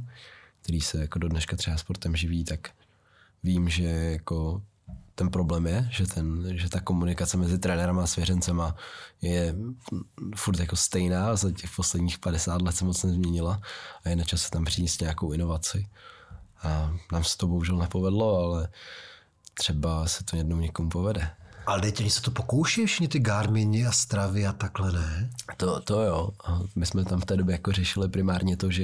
[0.62, 2.70] který se jako do dneška třeba sportem živí, tak
[3.44, 4.62] vím, že jako
[5.16, 8.76] ten problém je, že, ten, že ta komunikace mezi trenérem a svěřencema
[9.22, 9.56] je
[10.36, 13.62] furt jako stejná, za těch posledních 50 let se moc nezměnila
[14.06, 15.88] a je na čase tam přinést nějakou inovaci.
[16.64, 18.68] A nám se to bohužel nepovedlo, ale
[19.54, 21.32] třeba se to jednou někomu povede.
[21.66, 25.30] Ale teď oni se to pokouší všichni ty Garmini a stravy a takhle, ne?
[25.58, 26.30] To, to jo.
[26.76, 28.84] My jsme tam v té době jako řešili primárně to, že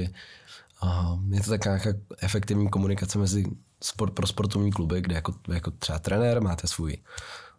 [1.30, 1.78] je to taková
[2.18, 3.44] efektivní komunikace mezi
[3.82, 6.96] sport, pro sportovní kluby, kde jako, jako třeba trenér máte svůj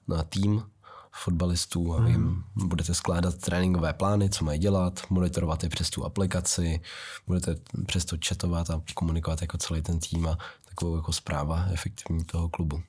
[0.07, 0.63] na tým
[1.11, 2.43] fotbalistů a vím, hmm.
[2.55, 6.81] budete skládat tréninkové plány, co mají dělat, monitorovat je přes tu aplikaci,
[7.27, 7.55] budete
[7.85, 10.37] přes to chatovat a komunikovat jako celý ten tým a
[10.69, 12.81] takovou jako zpráva efektivní toho klubu.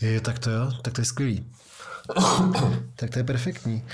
[0.00, 1.46] Je, tak to jo, tak to je skvělý.
[2.96, 3.84] tak to je perfektní.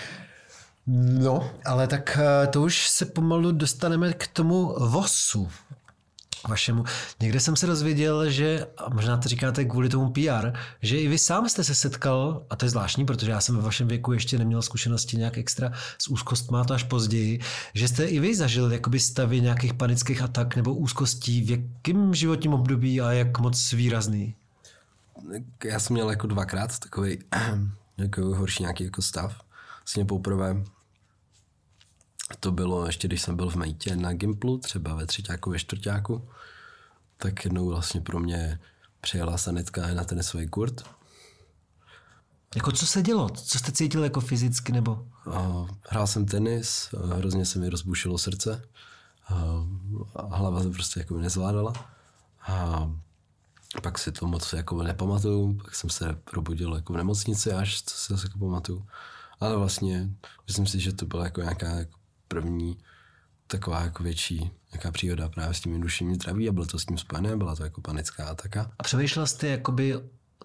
[0.87, 5.49] No, ale tak eh, to už se pomalu dostaneme k tomu VOSu
[6.49, 6.85] vašemu.
[7.20, 11.18] Někde jsem se dozvěděl, že, a možná to říkáte kvůli tomu PR, že i vy
[11.18, 14.38] sám jste se setkal, a to je zvláštní, protože já jsem ve vašem věku ještě
[14.38, 17.40] neměl zkušenosti nějak extra s úzkostma, to až později,
[17.75, 22.55] že jste i vy zažil jakoby stavy nějakých panických atak nebo úzkostí, v jakém životním
[22.55, 24.35] období a jak moc výrazný?
[25.64, 27.18] já jsem měl jako dvakrát takový
[27.99, 29.40] jako horší nějaký jako stav.
[29.79, 30.64] Vlastně poprvé
[32.41, 36.29] to bylo ještě, když jsem byl v Mejtě na Gimplu, třeba ve třetíku, ve čtvrtáku,
[37.17, 38.61] tak jednou vlastně pro mě
[39.01, 40.83] přijela sanitka na tenisový kurt.
[42.57, 43.29] Jako co se dělo?
[43.31, 45.07] Co jste cítil jako fyzicky nebo?
[45.33, 48.69] A hrál jsem tenis, a hrozně se mi rozbušilo srdce.
[50.17, 51.73] A hlava to prostě jako nezvládala.
[52.49, 52.91] A
[53.83, 57.95] pak si to moc jako nepamatuju, pak jsem se probudil jako v nemocnici až, co
[57.95, 58.87] si zase jako pamatuju.
[59.41, 60.09] Ale vlastně
[60.47, 62.79] myslím si, že to byla jako nějaká jako první
[63.47, 66.99] taková jako větší nějaká příhoda právě s tím duševním zdraví a bylo to s tím
[66.99, 68.71] spojené, byla to jako panická ataka.
[68.79, 69.95] A přemýšlel jste jakoby,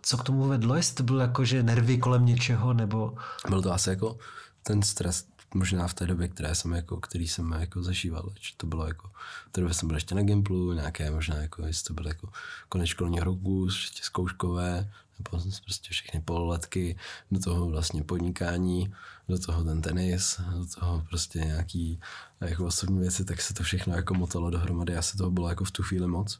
[0.01, 3.15] co k tomu vedlo, jestli to bylo jako, že nervy kolem něčeho, nebo...
[3.49, 4.17] Byl to asi jako
[4.63, 8.67] ten stres možná v té době, které jsem jako, který jsem jako zažíval, že to
[8.67, 9.11] bylo jako,
[9.47, 12.29] v té době jsem byl ještě na Gimplu, nějaké možná jako, jestli to bylo jako
[12.69, 16.97] konec školního roku, ještě zkouškové, prostě všechny pololetky,
[17.31, 18.93] do toho vlastně podnikání,
[19.29, 21.99] do toho ten tenis, do toho prostě nějaký
[22.41, 25.71] jako osobní věci, tak se to všechno jako motalo dohromady, asi toho bylo jako v
[25.71, 26.39] tu chvíli moc.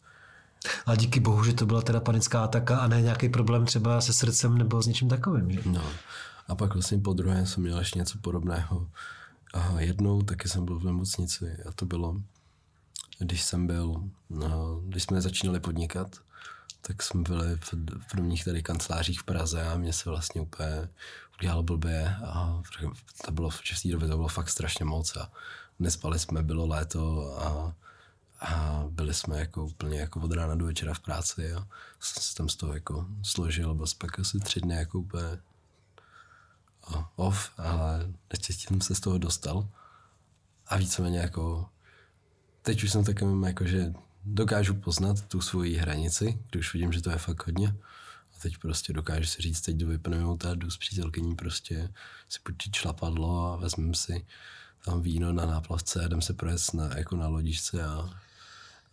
[0.85, 4.13] Ale díky bohu, že to byla teda panická ataka a ne nějaký problém třeba se
[4.13, 5.51] srdcem nebo s něčím takovým.
[5.51, 5.61] Že?
[5.65, 5.83] No.
[6.47, 8.87] A pak vlastně po druhé jsem měl ještě něco podobného.
[9.53, 12.21] A jednou taky jsem byl v nemocnici a to bylo,
[13.19, 16.15] když jsem byl, no, když jsme začínali podnikat,
[16.81, 17.73] tak jsme byli v,
[18.11, 20.89] prvních tady kancelářích v Praze a mě se vlastně úplně
[21.39, 22.61] udělalo blbě a
[23.25, 25.31] to bylo, v té době to bylo fakt strašně moc a
[25.79, 27.75] nespali jsme, bylo léto a,
[28.39, 31.67] a byli jsme jako úplně jako od rána do večera v práci a
[31.99, 35.39] jsem se tam z toho jako složil, byl pak asi tři dny jako úplně
[37.15, 39.67] off, ale naštěstí jsem se z toho dostal.
[40.67, 41.69] A víceméně jako
[42.61, 43.93] teď už jsem takovým jako, že
[44.25, 47.75] dokážu poznat tu svoji hranici, když vidím, že to je fakt hodně.
[48.36, 51.93] A teď prostě dokážu si říct, teď jdu vypnout a jdu s přítelkyní prostě
[52.29, 54.25] si počít šlapadlo a vezmeme si
[54.86, 58.10] tam víno na náplavce a jdem se projet na, jako na lodičce a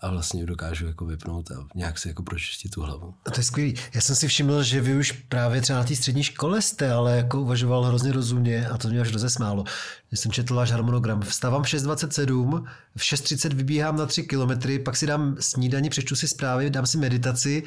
[0.00, 3.14] a vlastně dokážu jako vypnout a nějak si jako pročistit tu hlavu.
[3.26, 3.74] A to je skvělý.
[3.94, 7.16] Já jsem si všiml, že vy už právě třeba na té střední škole jste, ale
[7.16, 9.64] jako uvažoval hrozně rozumně a to mě až rozesmálo.
[10.08, 11.20] Když jsem četl váš harmonogram.
[11.22, 12.64] Vstávám v 6.27,
[12.96, 16.98] v 6.30 vybíhám na 3 kilometry, pak si dám snídaní, přečtu si zprávy, dám si
[16.98, 17.62] meditaci,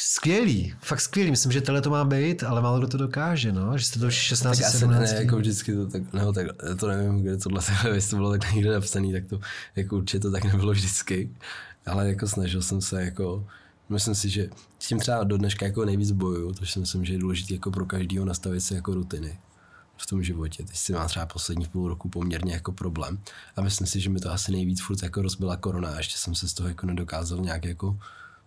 [0.00, 1.30] Skvělý, fakt skvělý.
[1.30, 3.78] Myslím, že tohle to má být, ale málo kdo to dokáže, no?
[3.78, 5.12] že jste to už 16, tak 17.
[5.12, 6.46] Ne, jako vždycky to tak, no, tak,
[6.80, 7.60] to nevím, kde tohle,
[7.94, 9.40] jestli to bylo tak někde napsaný, tak to
[9.76, 11.30] jako určitě to tak nebylo vždycky,
[11.86, 13.46] ale jako snažil jsem se jako,
[13.88, 17.12] myslím si, že s tím třeba do dneška jako nejvíc bojuju, to si myslím, že
[17.12, 19.38] je důležité jako pro každého nastavit si jako rutiny
[19.96, 20.62] v tom životě.
[20.62, 23.18] Teď si má třeba poslední půl roku poměrně jako problém
[23.56, 26.34] a myslím si, že mi to asi nejvíc furt jako rozbila korona a ještě jsem
[26.34, 27.98] se z toho jako nedokázal nějak jako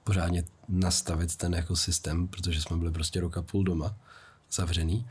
[0.04, 3.96] pořádně nastavit ten jako systém, protože jsme byli prostě roka půl doma
[4.52, 5.08] zavřený.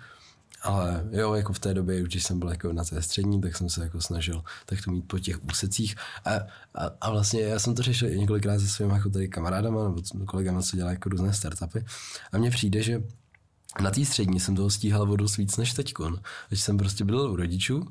[0.62, 3.68] Ale jo, jako v té době, když jsem byl jako na té střední, tak jsem
[3.68, 5.96] se jako snažil tak to mít po těch úsecích.
[6.24, 6.30] A,
[6.74, 10.62] a, a vlastně já jsem to řešil několikrát se svými jako tady kamarádama nebo kolegama,
[10.62, 11.84] co dělají jako různé startupy.
[12.32, 13.02] A mně přijde, že
[13.82, 16.20] na té střední jsem toho stíhal vodu víc než teďkon.
[16.48, 17.88] Když jsem prostě byl u rodičů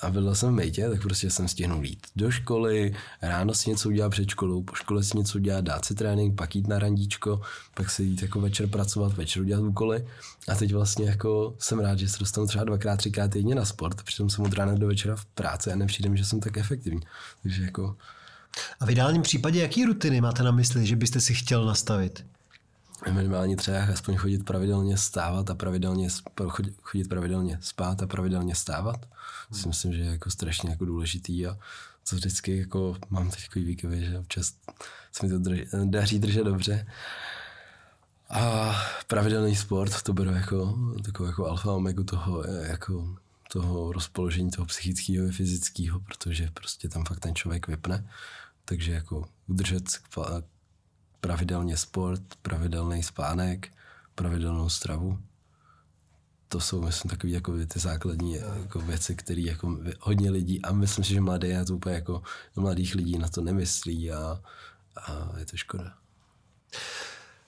[0.00, 3.88] a byl jsem v mejtě, tak prostě jsem stihnul jít do školy, ráno si něco
[3.88, 7.40] udělat před školou, po škole si něco udělat, dát si trénink, pak jít na randíčko,
[7.74, 10.06] pak si jít jako večer pracovat, večer udělat úkoly.
[10.48, 14.02] A teď vlastně jako jsem rád, že se dostanu třeba dvakrát, třikrát týdně na sport,
[14.02, 17.00] přitom jsem od rána do večera v práci a nepřijde že jsem tak efektivní.
[17.42, 17.96] Takže jako...
[18.80, 22.24] A v ideálním případě, jaký rutiny máte na mysli, že byste si chtěl nastavit?
[23.12, 26.08] Minimálně třeba aspoň chodit pravidelně stávat a pravidelně
[26.82, 29.06] chodit pravidelně spát a pravidelně stávat.
[29.48, 31.58] To si myslím, že je jako strašně jako důležitý a
[32.04, 34.54] co vždycky jako mám takový výkyvy, že občas
[35.12, 36.86] se mi to drž, daří držet dobře.
[38.30, 38.74] A
[39.06, 43.16] pravidelný sport, to beru jako takovou jako alfa omega toho, jako
[43.52, 48.10] toho rozpoložení toho psychického a fyzického, protože prostě tam fakt ten člověk vypne.
[48.64, 49.84] Takže jako udržet
[51.24, 53.72] pravidelně sport, pravidelný spánek,
[54.14, 55.18] pravidelnou stravu.
[56.48, 61.04] To jsou, myslím, takové jako ty základní jako věci, které jako hodně lidí, a myslím
[61.04, 62.22] si, že mladé na to úplně jako
[62.56, 64.40] mladých lidí na to nemyslí a,
[64.96, 65.94] a je to škoda.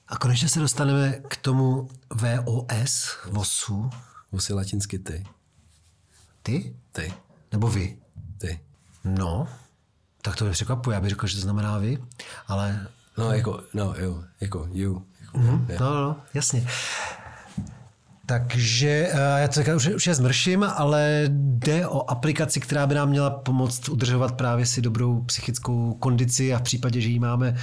[0.09, 3.91] A konečně se dostaneme k tomu VOS, VOSu.
[4.33, 5.27] VOS je latinsky ty.
[6.43, 6.77] Ty?
[6.93, 7.15] Ty.
[7.53, 7.99] Nebo vy?
[8.39, 8.61] Ty.
[9.05, 9.49] No,
[10.23, 10.95] tak to mě překvapuje.
[10.95, 11.99] Já bych řekl, že to znamená vy,
[12.47, 15.03] ale No, jako, no, jo, jako you.
[15.21, 15.81] Jako, mm-hmm.
[15.81, 16.67] No, no, jasně.
[18.27, 23.09] Takže eh, já to už, už je zmrším, ale jde o aplikaci, která by nám
[23.09, 27.57] měla pomoct udržovat právě si dobrou psychickou kondici a v případě, že ji máme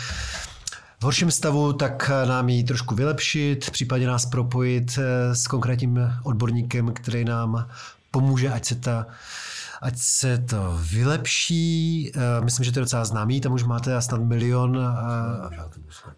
[1.00, 6.00] v horším stavu, tak nám ji trošku vylepšit, v případě nás propojit eh, s konkrétním
[6.24, 7.68] odborníkem, který nám
[8.12, 9.08] pomůže, ať se ta
[9.84, 12.12] ať se to vylepší.
[12.16, 14.80] Eh, myslím, že to je docela známý, tam už máte snad milion.
[14.80, 15.50] A,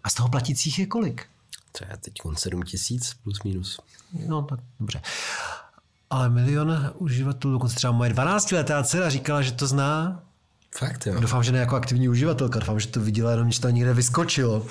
[0.04, 1.26] a z toho platících je kolik?
[1.72, 3.80] Třeba teď 7 tisíc plus minus.
[4.26, 5.00] No tak dobře.
[6.10, 10.22] Ale milion uživatelů, dokonce třeba moje 12-letá dcera říkala, že to zná,
[10.78, 11.20] Fakt, jo.
[11.20, 14.66] Doufám, že ne jako aktivní uživatelka, doufám, že to viděla, jenom že to někde vyskočilo.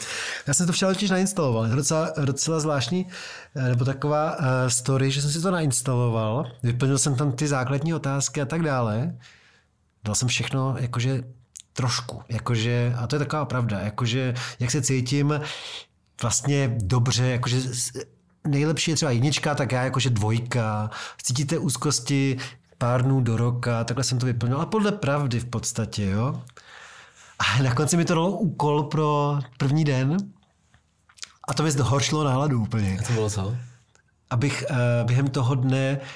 [0.47, 3.07] Já jsem to včera totiž nainstaloval, je to docela, docela zvláštní,
[3.55, 7.93] eh, nebo taková uh, story, že jsem si to nainstaloval, vyplnil jsem tam ty základní
[7.93, 9.15] otázky a tak dále.
[10.03, 11.23] Dal jsem všechno jakože
[11.73, 15.41] trošku, jakože, a to je taková pravda, jakože jak se cítím
[16.21, 17.57] vlastně dobře, jakože
[18.47, 20.89] nejlepší je třeba jednička, tak já jakože dvojka,
[21.23, 22.37] cítíte úzkosti,
[22.77, 26.41] pár dnů do roka, takhle jsem to vyplnil, a podle pravdy v podstatě, jo.
[27.39, 30.17] A na konci mi to dalo úkol pro první den
[31.47, 32.97] a to mi zhoršilo náladu úplně.
[32.99, 33.55] A to bylo co?
[34.29, 34.77] Abych uh,
[35.07, 36.07] během toho dne uh,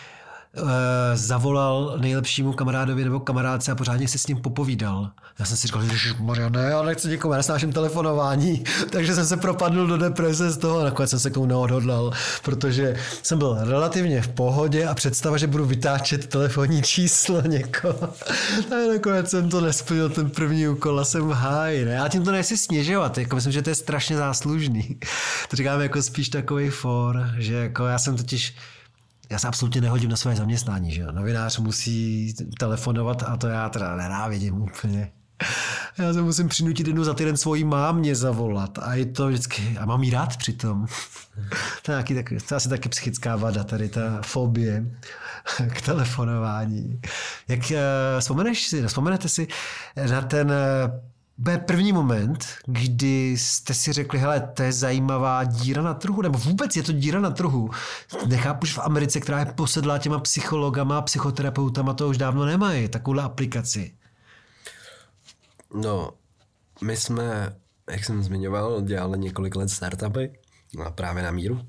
[1.13, 5.09] zavolal nejlepšímu kamarádovi nebo kamarádce a pořádně si s ním popovídal.
[5.39, 9.25] Já jsem si říkal, že Maria, ne, já nechci nikomu, já nesnáším telefonování, takže jsem
[9.25, 12.11] se propadl do deprese z toho, nakonec jsem se k tomu neodhodlal,
[12.43, 18.13] protože jsem byl relativně v pohodě a představa, že budu vytáčet telefonní číslo někoho.
[18.71, 21.85] A nakonec jsem to nesplnil, ten první úkol a jsem v háji.
[21.85, 21.91] Ne?
[21.91, 24.97] Já tím to nechci snižovat, jako myslím, že to je strašně záslužný.
[25.49, 28.55] To říkám jako spíš takový for, že jako já jsem totiž
[29.29, 31.11] já se absolutně nehodím na své zaměstnání, že jo.
[31.11, 35.11] Novinář musí telefonovat a to já teda nenávidím úplně.
[35.97, 39.85] Já se musím přinutit jednu za týden svojí mámě zavolat a je to vždycky, a
[39.85, 40.85] mám jí rád přitom.
[41.85, 44.85] To je, nějaký, tak, to je asi taky psychická vada, tady ta fobie
[45.73, 47.01] k telefonování.
[47.47, 47.77] Jak uh,
[48.19, 49.47] vzpomeneš si, vzpomenete si
[50.11, 50.53] na ten
[51.39, 56.39] byl první moment, kdy jste si řekli, hele, to je zajímavá díra na trhu, nebo
[56.39, 57.69] vůbec je to díra na trhu.
[58.27, 62.87] Nechápu, že v Americe, která je posedlá těma psychologama a psychoterapeutama, to už dávno nemají,
[62.87, 63.93] takovou aplikaci.
[65.73, 66.11] No,
[66.81, 67.55] my jsme,
[67.91, 70.39] jak jsem zmiňoval, dělali několik let startupy,
[70.95, 71.61] právě na míru,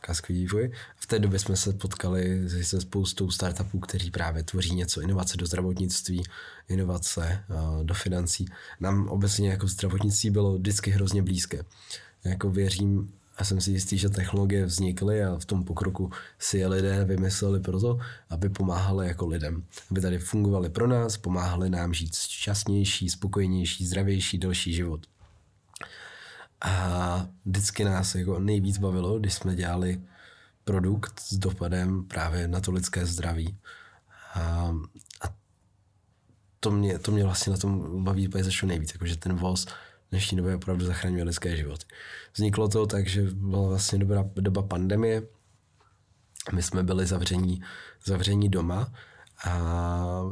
[0.00, 0.72] zakázkový vývoj.
[0.96, 5.46] V té době jsme se potkali se spoustou startupů, kteří právě tvoří něco, inovace do
[5.46, 6.22] zdravotnictví,
[6.68, 7.44] inovace
[7.82, 8.46] do financí.
[8.80, 11.62] Nám obecně jako zdravotnictví bylo vždycky hrozně blízké.
[12.24, 16.66] Jako věřím, a jsem si jistý, že technologie vznikly a v tom pokroku si je
[16.66, 17.98] lidé vymysleli proto,
[18.30, 19.64] aby pomáhali jako lidem.
[19.90, 25.00] Aby tady fungovali pro nás, pomáhali nám žít šťastnější, spokojenější, zdravější, delší život.
[26.60, 30.00] A vždycky nás jako nejvíc bavilo, když jsme dělali
[30.64, 33.58] produkt s dopadem právě na to lidské zdraví.
[34.34, 34.40] A,
[35.22, 35.34] a
[36.60, 40.10] to, mě, to mě vlastně na tom baví úplně začalo nejvíc, jakože ten voz v
[40.10, 41.86] dnešní době opravdu zachraňuje lidské životy.
[42.34, 45.22] Vzniklo to tak, že byla vlastně dobrá doba pandemie,
[46.52, 47.62] my jsme byli zavření,
[48.04, 48.92] zavření doma
[49.44, 50.22] a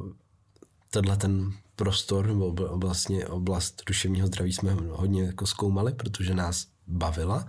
[0.90, 7.48] tenhle ten prostor nebo vlastně oblast duševního zdraví jsme hodně jako zkoumali, protože nás bavila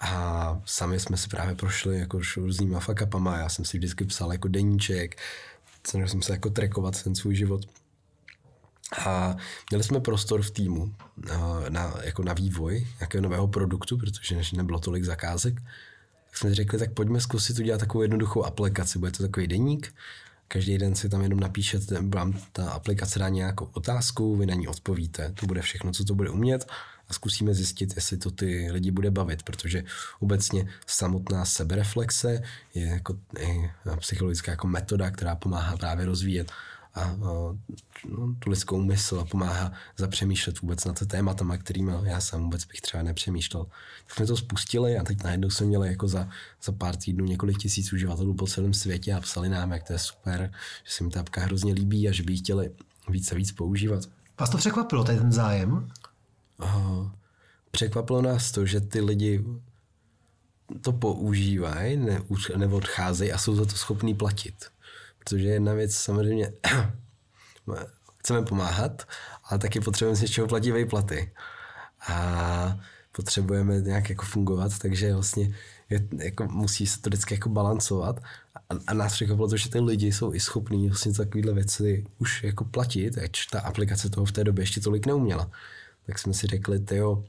[0.00, 3.38] a sami jsme si právě prošli jako různýma fakapama.
[3.38, 5.16] Já jsem si vždycky psal jako deníček,
[5.86, 7.66] snažil jsem se jako trekovat ten svůj život.
[9.06, 9.36] A
[9.70, 14.78] měli jsme prostor v týmu na, na, jako na vývoj nějakého nového produktu, protože nebylo
[14.80, 15.54] tolik zakázek,
[16.26, 18.98] tak jsme řekli, tak pojďme zkusit udělat takovou jednoduchou aplikaci.
[18.98, 19.94] Bude to takový deník,
[20.54, 24.68] Každý den si tam jenom napíšete, vám ta aplikace dá nějakou otázku, vy na ní
[24.68, 25.32] odpovíte.
[25.40, 26.66] To bude všechno, co to bude umět
[27.08, 29.84] a zkusíme zjistit, jestli to ty lidi bude bavit, protože
[30.20, 32.42] obecně samotná sebereflexe
[32.74, 33.18] je jako
[33.98, 36.52] psychologická jako metoda, která pomáhá právě rozvíjet
[36.94, 37.58] a, no,
[38.38, 43.02] tu lidskou mysl a pomáhá zapřemýšlet vůbec nad tématama, kterými já sám vůbec bych třeba
[43.02, 43.66] nepřemýšlel.
[44.06, 46.28] Tak jsme to spustili a teď najednou jsme měli jako za,
[46.62, 49.98] za pár týdnů několik tisíc uživatelů po celém světě a psali nám, jak to je
[49.98, 50.52] super,
[50.84, 52.70] že se jim ta apka hrozně líbí a že by ji chtěli
[53.08, 54.04] víc a víc používat.
[54.40, 55.90] Vás to překvapilo, ten zájem?
[56.62, 57.10] Uh,
[57.70, 59.44] překvapilo nás to, že ty lidi
[60.80, 62.22] to používají, ne,
[62.56, 64.54] neodcházejí a jsou za to schopní platit.
[65.24, 66.52] Protože jedna věc samozřejmě,
[68.18, 69.02] chceme pomáhat,
[69.44, 71.32] ale taky potřebujeme si čeho platit platy.
[72.08, 72.78] A
[73.12, 75.54] potřebujeme nějak jako fungovat, takže vlastně
[75.90, 78.20] je, jako musí se to vždycky jako balancovat.
[78.54, 82.44] A, a nás překvapilo to, že ty lidi jsou i schopní vlastně takovéhle věci už
[82.44, 85.50] jako platit, ať ta aplikace toho v té době ještě tolik neuměla.
[86.06, 87.24] Tak jsme si řekli, jo,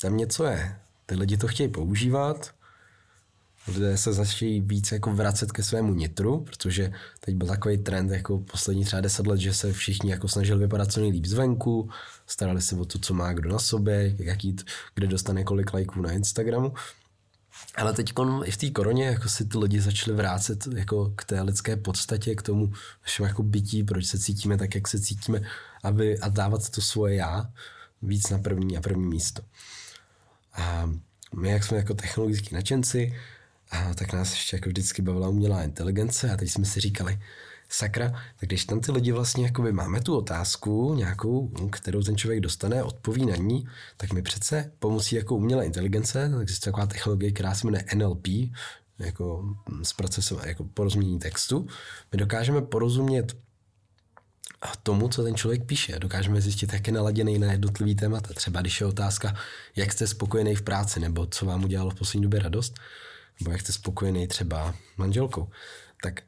[0.00, 0.76] tam něco je.
[1.06, 2.53] Ty lidi to chtějí používat,
[3.68, 8.38] lidé se začínají víc jako vracet ke svému nitru, protože teď byl takový trend jako
[8.38, 11.90] poslední třeba deset let, že se všichni jako snažili vypadat co nejlíp zvenku,
[12.26, 14.56] starali se o to, co má kdo na sobě, jaký,
[14.94, 16.72] kde dostane kolik lajků na Instagramu.
[17.74, 18.12] Ale teď
[18.44, 22.34] i v té koroně jako si ty lidi začali vrátit jako k té lidské podstatě,
[22.34, 25.40] k tomu našemu jako bytí, proč se cítíme tak, jak se cítíme,
[25.82, 27.52] aby, a dávat to svoje já
[28.02, 29.42] víc na první a první místo.
[30.52, 30.90] A
[31.36, 33.14] my, jak jsme jako technologický nadšenci,
[33.74, 37.18] a tak nás ještě jako vždycky bavila umělá inteligence a teď jsme si říkali,
[37.68, 42.40] sakra, tak když tam ty lidi vlastně jakoby máme tu otázku nějakou, kterou ten člověk
[42.40, 47.54] dostane, odpoví na ní, tak my přece pomocí jako umělé inteligence, existuje taková technologie, která
[47.54, 48.26] se jmenuje NLP,
[48.98, 49.54] jako,
[50.44, 51.66] jako porozumění textu,
[52.12, 53.36] my dokážeme porozumět
[54.82, 55.98] tomu, co ten člověk píše.
[55.98, 58.34] Dokážeme zjistit, jak je naladěný na jednotlivý témata.
[58.34, 59.34] Třeba když je otázka,
[59.76, 62.74] jak jste spokojený v práci, nebo co vám udělalo v poslední době radost,
[63.40, 65.48] nebo jak jste spokojený třeba manželkou,
[66.02, 66.22] tak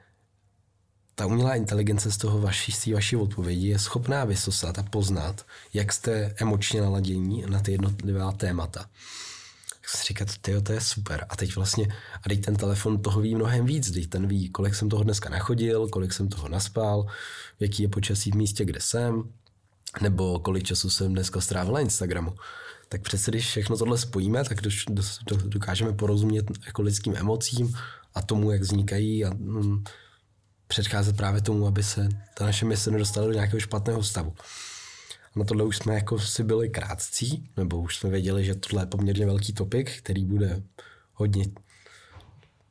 [1.15, 5.93] ta umělá inteligence z toho vaší, z vaší odpovědi je schopná vysosat a poznat, jak
[5.93, 8.91] jste emočně naladění na ty jednotlivá témata.
[9.81, 11.27] Tak si říkal, tyjo, to je super.
[11.29, 11.87] A teď vlastně,
[12.23, 13.91] a teď ten telefon toho ví mnohem víc.
[13.91, 17.07] Teď ten ví, kolik jsem toho dneska nachodil, kolik jsem toho naspal,
[17.61, 19.33] jaký je počasí v místě, kde jsem,
[20.01, 22.35] nebo kolik času jsem dneska strávil na Instagramu.
[22.89, 27.75] Tak přece, když všechno tohle spojíme, tak do, do, do, dokážeme porozumět jako lidským emocím
[28.15, 29.85] a tomu, jak vznikají a mm,
[30.67, 34.35] předcházet právě tomu, aby se ta naše mise nedostala do nějakého špatného stavu.
[35.37, 38.87] Na tohle už jsme jako si byli krátcí, nebo už jsme věděli, že tohle je
[38.87, 40.63] poměrně velký topik, který bude
[41.13, 41.45] hodně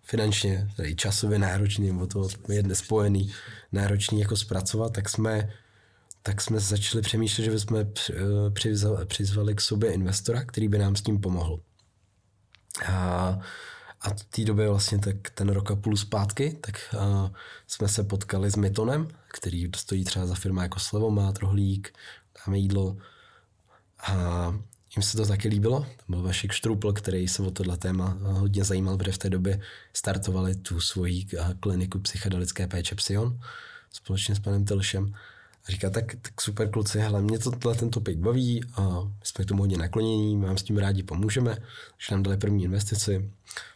[0.04, 3.32] finančně, tedy časově náročný, nebo to je nespojený,
[3.72, 5.54] náročný jako zpracovat, tak jsme,
[6.26, 7.86] tak jsme začali přemýšlet, že bychom
[8.54, 11.60] přizvali, přizvali k sobě investora, který by nám s tím pomohl.
[12.88, 13.40] A
[14.02, 17.30] a v té době vlastně tak ten rok a půl zpátky, tak uh,
[17.68, 21.94] jsme se potkali s Metonem, který stojí třeba za firma jako Slevomát, Rohlík,
[22.46, 22.98] dáme jídlo.
[24.08, 24.14] A
[24.96, 25.80] jim se to taky líbilo.
[25.80, 29.62] To byl Vašek Štrupl, který se o tohle téma hodně zajímal, protože v té době
[29.94, 31.28] startovali tu svoji
[31.60, 33.40] kliniku psychedelické péče Psion
[33.92, 35.14] společně s panem Telšem.
[35.68, 39.46] A říká, tak, tak super kluci, hele, mě to, tohle ten topik baví a jsme
[39.46, 41.58] k tomu hodně naklonění, vám s tím rádi pomůžeme,
[41.98, 43.32] že nám dali první investici.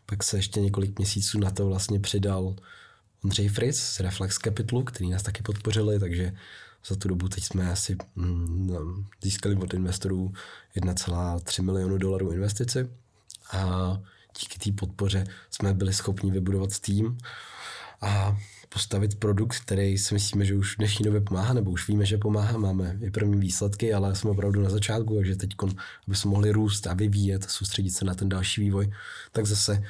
[0.05, 2.55] Pak se ještě několik měsíců na to vlastně přidal
[3.23, 6.33] Ondřej Fritz z Reflex Capitalu, který nás taky podpořili, takže
[6.87, 10.33] za tu dobu teď jsme asi mm, získali od investorů
[10.77, 12.89] 1,3 milionu dolarů investici
[13.51, 13.97] a
[14.39, 17.17] díky té podpoře jsme byli schopni vybudovat tým
[18.01, 18.37] a
[18.69, 22.17] postavit produkt, který si myslíme, že už v dnešní době pomáhá, nebo už víme, že
[22.17, 25.49] pomáhá, máme i první výsledky, ale jsme opravdu na začátku, takže teď,
[26.07, 28.91] aby jsme mohli růst a vyvíjet, soustředit se na ten další vývoj,
[29.31, 29.83] tak zase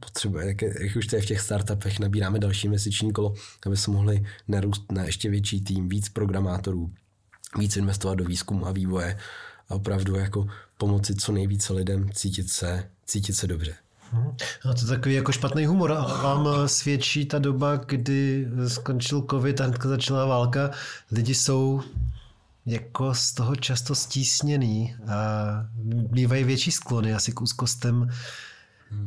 [0.00, 3.34] potřebuje, jak, jak už to je v těch startupech, nabíráme další měsíční kolo,
[3.66, 6.90] aby se mohli narůst na ještě větší tým, víc programátorů,
[7.58, 9.18] víc investovat do výzkumu a vývoje
[9.68, 10.46] a opravdu jako
[10.78, 13.74] pomoci co nejvíce lidem cítit se, cítit se dobře.
[14.64, 15.92] No to je takový jako špatný humor.
[15.92, 20.70] A vám svědčí ta doba, kdy skončil covid a začala válka.
[21.12, 21.82] Lidi jsou
[22.66, 25.16] jako z toho často stísněný a
[25.86, 28.08] bývají větší sklony asi k úzkostem.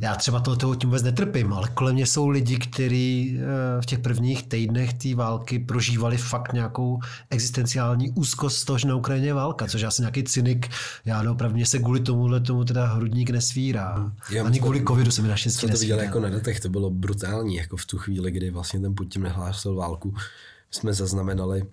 [0.02, 3.86] Já třeba toho, toho tím vůbec netrpím, ale kolem mě jsou lidi, kteří eh, v
[3.86, 7.00] těch prvních týdnech té války prožívali fakt nějakou
[7.30, 10.70] existenciální úzkost z toho, že na Ukrajině je válka, což já jsem nějaký cynik,
[11.06, 13.96] já opravdu mě se kvůli tomuhle tomu teda hrudník nesvírá.
[13.96, 14.12] Hmm.
[14.32, 17.56] Já Ani kvůli covidu se mi naštěstí to viděl jako na datech, to bylo brutální,
[17.56, 20.16] jako v tu chvíli, kdy vlastně ten Putin nehlásil válku,
[20.72, 21.64] jsme zaznamenali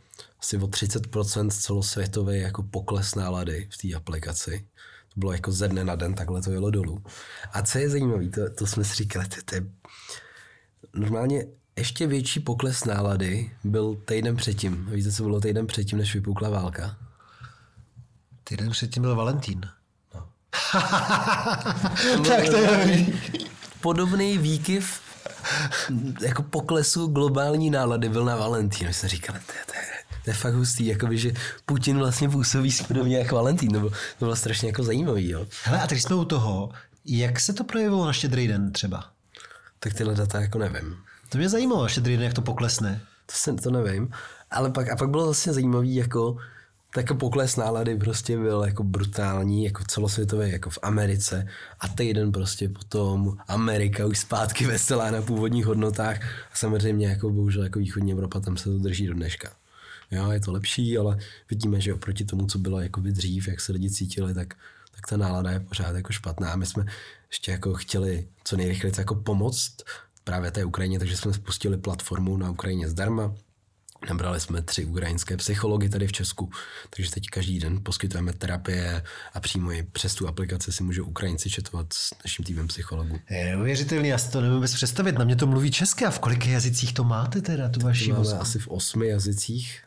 [0.40, 4.64] asi o 30% celosvětový jako pokles nálady v té aplikaci
[5.16, 7.02] bylo jako ze dne na den, takhle to jelo dolů.
[7.52, 9.64] A co je zajímavé, to, to jsme si říkali, to, to je
[10.94, 11.46] normálně
[11.76, 14.86] ještě větší pokles nálady byl týden předtím.
[14.90, 16.96] Víte, co bylo týden předtím, než vypukla válka?
[18.44, 19.60] Týden předtím byl Valentín.
[20.14, 20.28] No.
[22.28, 23.06] tak to je
[23.80, 25.00] Podobný výkyv
[26.20, 28.86] jako poklesu globální nálady byl na Valentín.
[28.86, 29.95] My jsme říkali, to je, to je
[30.26, 31.32] to je fakt hustý, jakoby, že
[31.66, 35.46] Putin vlastně působí podobně jako Valentín, nebo to bylo strašně jako zajímavý, jo.
[35.64, 36.70] Hele, a teď jsme u toho,
[37.04, 39.04] jak se to projevilo na štědrý den třeba?
[39.78, 40.96] Tak tyhle data jako nevím.
[41.28, 43.00] To mě zajímalo, štědrý den, jak to poklesne.
[43.26, 44.10] To se to nevím,
[44.50, 46.36] ale pak, a pak bylo vlastně zajímavý, jako
[46.94, 51.46] tak pokles nálady prostě byl jako brutální, jako celosvětový, jako v Americe
[51.80, 56.22] a týden prostě potom Amerika už zpátky veselá na původních hodnotách
[56.52, 59.50] a samozřejmě jako bohužel jako východní Evropa tam se to drží do dneška
[60.10, 61.18] jo, je to lepší, ale
[61.50, 64.54] vidíme, že oproti tomu, co bylo jako dřív, jak se lidi cítili, tak,
[64.94, 66.56] tak ta nálada je pořád jako špatná.
[66.56, 66.84] My jsme
[67.30, 69.76] ještě jako chtěli co nejrychleji jako pomoct
[70.24, 73.34] právě té Ukrajině, takže jsme spustili platformu na Ukrajině zdarma,
[74.08, 76.50] Nabrali jsme tři ukrajinské psychology tady v Česku,
[76.90, 79.02] takže teď každý den poskytujeme terapie
[79.34, 83.18] a přímo i přes tu aplikaci si můžou Ukrajinci četovat s naším týmem psychologů.
[83.30, 85.18] Je neuvěřitelný, já si to nemůžu představit.
[85.18, 88.32] Na mě to mluví česky a v kolika jazycích to máte teda, tu vaši Máme
[88.32, 89.85] asi v osmi jazycích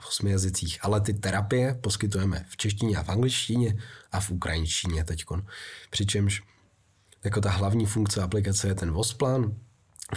[0.00, 3.76] v osmi jazycích, ale ty terapie poskytujeme v češtině a v angličtině
[4.12, 5.46] a v ukrajinštině teďkon.
[5.90, 6.42] Přičemž
[7.24, 9.54] jako ta hlavní funkce aplikace je ten VOSPlan,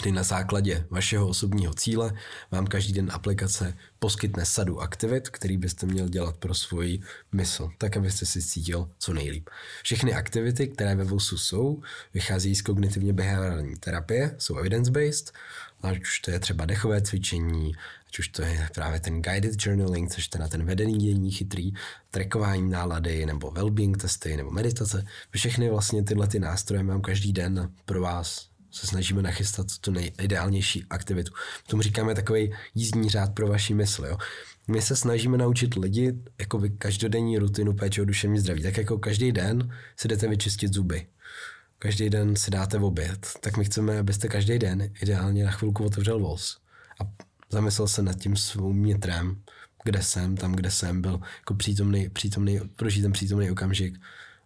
[0.01, 2.13] kdy na základě vašeho osobního cíle
[2.51, 7.97] vám každý den aplikace poskytne sadu aktivit, který byste měl dělat pro svoji mysl, tak
[7.97, 9.49] abyste si cítil co nejlíp.
[9.83, 11.81] Všechny aktivity, které ve VOSu jsou,
[12.13, 15.31] vychází z kognitivně behaviorální terapie, jsou evidence-based,
[15.81, 17.75] ať už to je třeba dechové cvičení,
[18.07, 21.71] ať už to je právě ten guided journaling, což teda ten vedený dění chytrý,
[22.11, 25.05] trackování nálady, nebo well-being testy, nebo meditace.
[25.31, 30.85] Všechny vlastně tyhle ty nástroje mám každý den pro vás se snažíme nachystat tu nejideálnější
[30.89, 31.33] aktivitu.
[31.67, 34.05] Tomu říkáme takový jízdní řád pro vaši mysl.
[34.05, 34.17] Jo?
[34.67, 38.63] My se snažíme naučit lidi jakoby každodenní rutinu péče o duševní zdraví.
[38.63, 41.07] Tak jako každý den si jdete vyčistit zuby.
[41.85, 43.27] Každý den si dáte oběd.
[43.41, 46.57] Tak my chceme, abyste každý den ideálně na chvilku otevřel voz
[47.01, 47.03] a
[47.49, 49.41] zamyslel se nad tím svým nitrem,
[49.83, 54.01] kde jsem, tam, kde jsem, byl jako přítomný, přítomný, prožít ten přítomný okamžik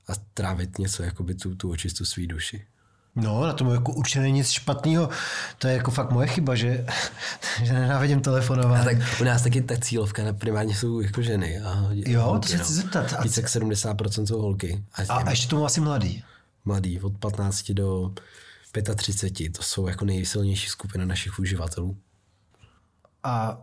[0.08, 2.66] a trávit něco, jakoby tu, tu očistu svý duši.
[3.16, 5.10] No, na tom jako určitě není nic špatného.
[5.58, 6.86] To je jako fakt moje chyba, že,
[7.64, 8.82] že nenávidím telefonovat.
[8.82, 11.60] A tak u nás taky ta cílovka primárně jsou jako ženy.
[11.60, 12.82] A jo, holky, to se chci no.
[12.82, 13.24] zeptat.
[13.24, 14.84] Více jak 70% jsou holky.
[14.94, 16.24] A, a, a ještě tomu asi mladý.
[16.66, 18.14] Mladý, od 15 do
[18.96, 21.98] 35, to jsou jako nejsilnější skupina našich uživatelů.
[23.24, 23.58] A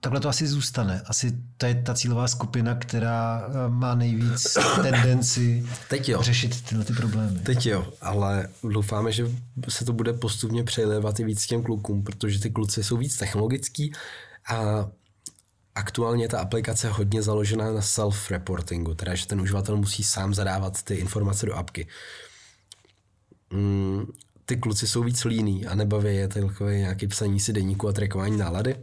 [0.00, 1.02] takhle to asi zůstane.
[1.06, 6.22] Asi to je ta cílová skupina, která eh, má nejvíc tendenci Teď jo.
[6.22, 7.40] řešit tyhle ty problémy.
[7.40, 9.26] Teď jo, ale doufáme, že
[9.68, 13.92] se to bude postupně přejlevat i víc těm klukům, protože ty kluci jsou víc technologický
[14.50, 14.88] a
[15.78, 20.82] aktuálně ta aplikace je hodně založená na self-reportingu, teda že ten uživatel musí sám zadávat
[20.82, 21.86] ty informace do apky.
[23.50, 24.06] Mm,
[24.44, 28.36] ty kluci jsou víc líní a nebaví je takové nějaké psaní si deníku a trackování
[28.36, 28.76] nálady.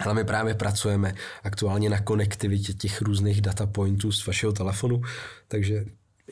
[0.00, 5.02] Ale my právě pracujeme aktuálně na konektivitě těch různých data pointů z vašeho telefonu,
[5.48, 5.84] takže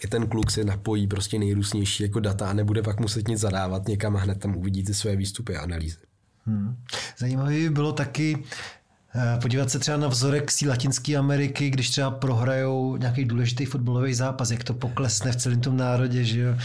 [0.04, 3.88] i ten kluk si napojí prostě nejrůznější jako data a nebude pak muset nic zadávat
[3.88, 5.98] někam a hned tam uvidíte své výstupy a analýzy.
[6.46, 6.76] Hmm.
[7.18, 8.44] Zajímavé by bylo taky
[9.42, 14.50] podívat se třeba na vzorek z Latinské Ameriky, když třeba prohrajou nějaký důležitý fotbalový zápas,
[14.50, 16.56] jak to poklesne v celém tom národě, že jo.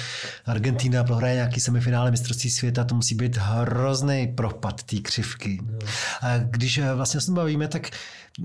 [0.46, 5.62] Argentina prohraje nějaký semifinále mistrovství světa, to musí být hrozný propad té křivky.
[6.22, 7.90] A když eh, vlastně se bavíme, tak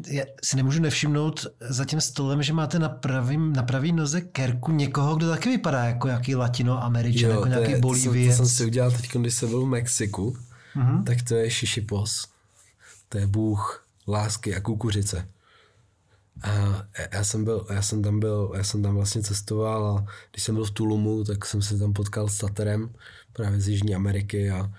[0.07, 4.73] já si nemůžu nevšimnout za tím stolem, že máte na pravým, na pravý noze kerku
[4.73, 8.31] někoho, kdo taky vypadá jako nějaký latinoameričan, jako nějaký Bolívie.
[8.31, 10.37] To, to jsem si udělal teď, když jsem byl v Mexiku,
[10.77, 11.05] mm-hmm.
[11.05, 12.27] tak to je Šišipos.
[13.09, 15.29] To je bůh lásky a kukuřice.
[16.43, 20.45] A já jsem, byl, já jsem tam byl, já jsem tam vlastně cestoval a když
[20.45, 22.95] jsem byl v Tulumu, tak jsem se tam potkal s Taterem
[23.33, 24.73] právě z Jižní Ameriky a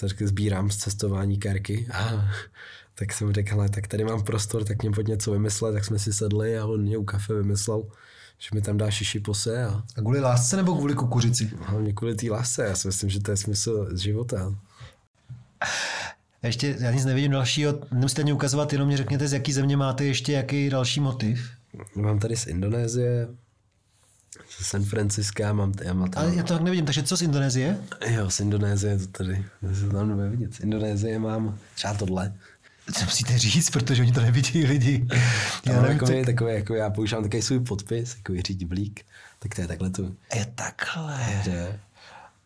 [0.00, 2.28] tak sbírám z cestování kerky a
[2.94, 6.12] tak jsem řekl, tak tady mám prostor, tak mě pod něco vymyslet, tak jsme si
[6.12, 7.82] sedli a on mě u kafe vymyslel,
[8.38, 9.64] že mi tam dá šiši pose.
[9.64, 11.50] A, a kvůli lásce nebo kvůli kukuřici?
[11.60, 14.54] Hlavně kvůli té lásce, já si myslím, že to je smysl života.
[16.46, 20.04] Ještě já nic nevidím dalšího, nemusíte ani ukazovat, jenom mě řekněte, z jaký země máte
[20.04, 21.50] ještě jaký další motiv.
[21.94, 23.28] Mám tady z Indonésie,
[24.48, 26.26] z San Francisca, mám, já mám tady...
[26.26, 27.78] Ale já to tak nevidím, takže co z Indonésie?
[28.06, 29.44] Jo, z Indonésie to tady,
[29.74, 30.54] se tam nebude vidět.
[30.54, 32.34] Z Indonésie mám třeba tohle.
[32.92, 35.06] Co musíte říct, protože oni to nevidí lidi.
[35.66, 36.26] Já nevím, takový, to...
[36.26, 39.04] takový, jako já používám takový svůj podpis, takový blík.
[39.38, 40.02] tak to je takhle to.
[40.34, 41.40] Je takhle.
[41.44, 41.80] Že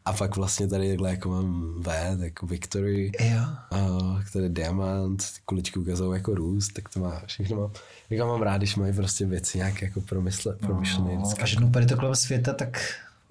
[0.05, 3.40] a pak vlastně tady takhle jako mám V, jako Victory, jo.
[3.70, 3.88] a
[4.32, 7.70] tady Diamant, kuličky ukazují jako růst, tak to má všechno mám.
[8.11, 11.14] Jak mám rád, když mají prostě věci nějak jako promysle, promyšlené.
[11.14, 12.80] No, a ženu to kolem světa, tak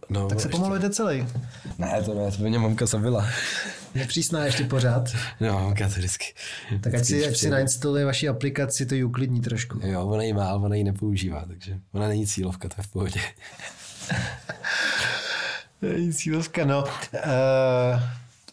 [0.09, 1.27] No, tak se pomalu jde celý.
[1.77, 3.27] Ne, to ne, to by mě mamka zabila.
[3.95, 5.09] Je přísná ještě pořád.
[5.39, 6.25] No, mamka to vždycky.
[6.81, 9.79] Tak ať si, ať si nainstaluje vaši aplikaci, to ji uklidní trošku.
[9.83, 12.87] Jo, ona ji má, ale ona ji nepoužívá, takže ona není cílovka, to je v
[12.87, 13.21] pohodě.
[16.13, 16.83] Cílovka, no.
[16.83, 16.89] Uh,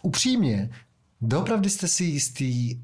[0.02, 0.70] upřímně,
[1.20, 2.80] doopravdy jste si jistý,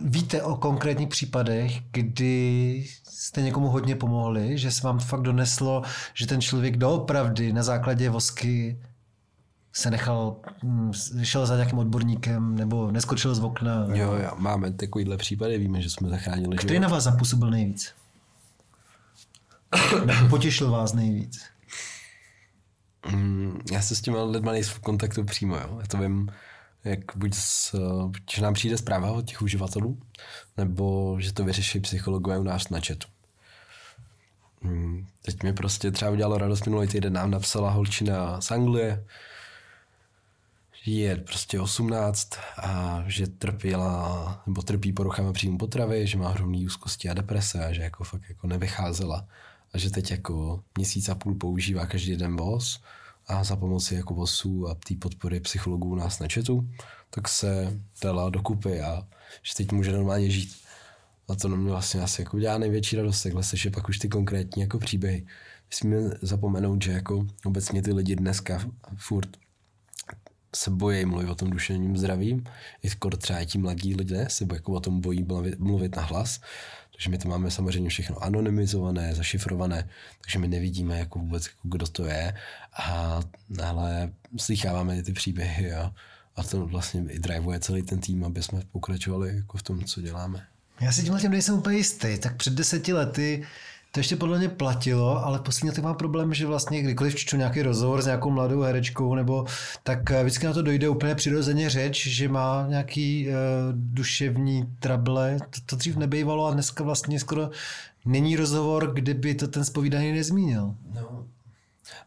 [0.00, 5.82] víte o konkrétních případech, kdy jste někomu hodně pomohli, že se vám fakt doneslo,
[6.14, 8.80] že ten člověk doopravdy na základě vosky
[9.72, 10.92] se nechal, hm,
[11.22, 13.86] šel za nějakým odborníkem nebo neskočil z okna.
[13.92, 16.82] Jo, jo, máme takovýhle případy, víme, že jsme zachránili Který život.
[16.82, 17.92] na vás zapůsobil nejvíc?
[20.30, 21.40] potěšil vás nejvíc?
[23.08, 25.78] Mm, já se s těma lidma nejsem v kontaktu přímo, jo.
[25.80, 26.30] Já to vím,
[26.84, 27.76] jak buď s,
[28.30, 29.98] že nám přijde zpráva od těch uživatelů,
[30.56, 33.08] nebo že to vyřeší psychologové u nás na chatu.
[34.60, 39.04] Mm, teď mi prostě třeba udělalo radost minulý týden, nám napsala holčina z Anglie,
[40.86, 47.08] je prostě 18 a že trpěla, nebo trpí poruchama příjmu potravy, že má hromný úzkosti
[47.08, 49.26] a deprese a že jako fakt jako nevycházela
[49.72, 52.80] a že teď jako měsíc a půl používá každý den VOS
[53.26, 56.68] a za pomoci jako VOSů a té podpory psychologů nás na chatu,
[57.10, 59.08] tak se dala dokupy a
[59.42, 60.56] že teď může normálně žít.
[61.28, 64.62] A to mě vlastně asi jako dělá největší radost, takhle se, pak už ty konkrétní
[64.62, 65.26] jako příběhy.
[65.70, 69.36] Musíme zapomenout, že jako obecně ty lidi dneska furt
[70.54, 72.44] se bojí mluvit o tom duševním zdravím.
[72.82, 75.26] I skoro třeba ti mladí lidé se jako o tom bojí
[75.58, 76.40] mluvit, na hlas.
[76.92, 79.88] Takže my to máme samozřejmě všechno anonymizované, zašifrované,
[80.20, 82.34] takže my nevidíme jako vůbec, jako kdo to je,
[82.72, 83.20] a,
[83.64, 85.94] ale slycháváme ty příběhy a,
[86.36, 90.00] a to vlastně i drivuje celý ten tým, aby jsme pokračovali jako v tom, co
[90.00, 90.46] děláme.
[90.80, 92.18] Já si tímhle tím nejsem úplně jistý.
[92.18, 93.46] Tak před deseti lety
[93.90, 97.62] to ještě podle mě platilo, ale poslední letech mám problém, že vlastně kdykoliv čtu nějaký
[97.62, 99.46] rozhovor s nějakou mladou herečkou, nebo
[99.82, 103.34] tak eh, vždycky na to dojde úplně přirozeně řeč, že má nějaký uh,
[103.72, 105.38] duševní trable.
[105.50, 107.50] To, to dřív nebejvalo a dneska vlastně skoro
[108.04, 110.74] není rozhovor, kdyby to ten spovídaný nezmínil.
[110.94, 111.26] No.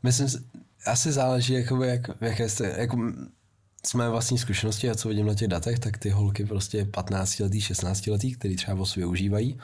[0.04, 0.28] Myslím,
[0.86, 2.98] asi záleží, jakoby, jak, jaké jste, jako,
[3.86, 7.62] jsme vlastní zkušenosti a co vidím na těch datech, tak ty holky prostě 15 letý,
[7.62, 9.60] 16 letý, který třeba o svě užívají,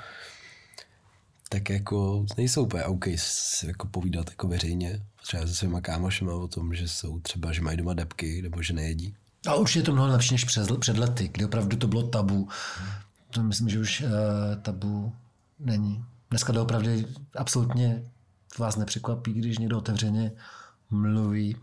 [1.49, 3.07] tak jako nejsou úplně OK
[3.67, 7.77] jako povídat jako veřejně, třeba se svýma kámošema o tom, že jsou třeba, že mají
[7.77, 9.15] doma depky nebo že nejedí.
[9.47, 12.49] A určitě je to mnohem lepší než před, před lety, kdy opravdu to bylo tabu.
[13.29, 14.09] To myslím, že už uh,
[14.61, 15.13] tabu
[15.59, 16.05] není.
[16.29, 16.89] Dneska to opravdu
[17.35, 18.03] absolutně
[18.57, 20.31] vás nepřekvapí, když někdo otevřeně
[20.89, 21.55] mluví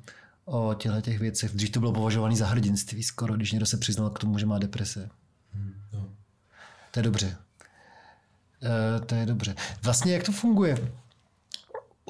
[0.44, 1.52] o těchto těch věcech.
[1.52, 4.58] Dřív to bylo považované za hrdinství skoro, když někdo se přiznal k tomu, že má
[4.58, 5.10] deprese.
[5.52, 6.08] Hmm, no.
[6.90, 7.36] To je dobře.
[8.62, 9.54] E, to je dobře.
[9.82, 10.92] Vlastně jak to funguje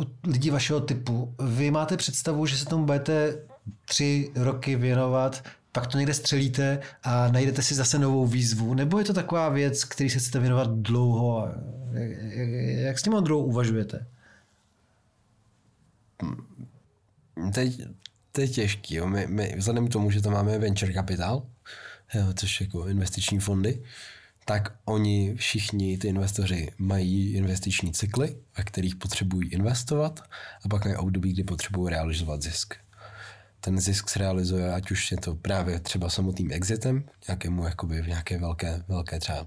[0.01, 1.35] u lidí vašeho typu?
[1.39, 3.39] Vy máte představu, že se tomu budete
[3.85, 8.75] tři roky věnovat, pak to někde střelíte a najdete si zase novou výzvu?
[8.75, 11.49] Nebo je to taková věc, který se chcete věnovat dlouho?
[11.93, 14.07] Jak, jak, jak s tím druhou uvažujete?
[17.53, 17.81] Teď,
[18.33, 18.95] to je těžký.
[18.95, 19.07] Jo.
[19.07, 21.47] My, my, vzhledem k tomu, že tam máme venture capital,
[22.15, 23.83] jo, což jako investiční fondy,
[24.49, 30.21] tak oni všichni, ty investoři, mají investiční cykly, ve kterých potřebují investovat
[30.65, 32.75] a pak mají období, kdy potřebují realizovat zisk.
[33.61, 38.09] Ten zisk se realizuje, ať už je to právě třeba samotným exitem, nějakému jakoby v
[38.09, 39.47] nějaké velké, velké třeba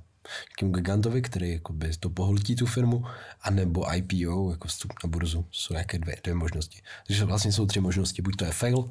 [0.49, 3.05] nějakému gigantovi, který jakoby to pohltí tu firmu,
[3.41, 5.45] anebo IPO, jako vstup na burzu.
[5.51, 6.81] Jsou nějaké dvě, dvě možnosti.
[7.07, 8.21] Takže vlastně jsou tři možnosti.
[8.21, 8.89] Buď to je fail,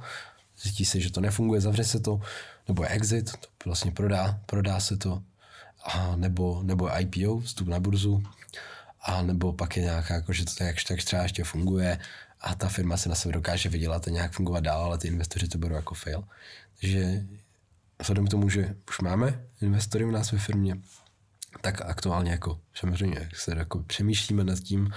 [0.63, 2.21] zjistí se, že to nefunguje, zavře se to,
[2.69, 5.23] nebo je exit, to vlastně prodá, prodá se to,
[5.89, 8.23] a nebo, nebo IPO, vstup na burzu,
[9.01, 11.99] a nebo pak je nějaká, jako, že to tak, tak třeba ještě funguje
[12.41, 15.49] a ta firma se na sebe dokáže vydělat a nějak fungovat dál, ale ty investoři
[15.49, 16.25] to berou jako fail.
[16.81, 17.27] Takže
[18.01, 20.77] vzhledem k tomu, že už máme investory u nás ve firmě,
[21.61, 24.91] tak aktuálně jako samozřejmě jak se jako přemýšlíme nad tím,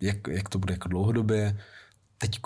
[0.00, 1.60] jak, jak to bude jako dlouhodobě.
[2.18, 2.40] Teď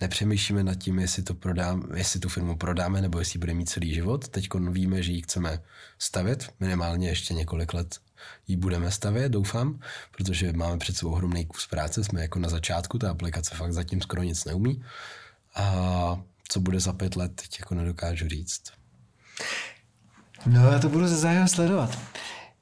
[0.00, 3.94] nepřemýšlíme nad tím, jestli, to prodám, jestli tu firmu prodáme nebo jestli bude mít celý
[3.94, 4.28] život.
[4.28, 5.62] Teď víme, že ji chceme
[5.98, 7.98] stavět, minimálně ještě několik let
[8.48, 9.80] ji budeme stavět, doufám,
[10.16, 14.00] protože máme před sebou ohromný kus práce, jsme jako na začátku, ta aplikace fakt zatím
[14.00, 14.84] skoro nic neumí.
[15.54, 18.62] A co bude za pět let, teď jako nedokážu říct.
[20.46, 21.98] No já to budu ze zájem sledovat.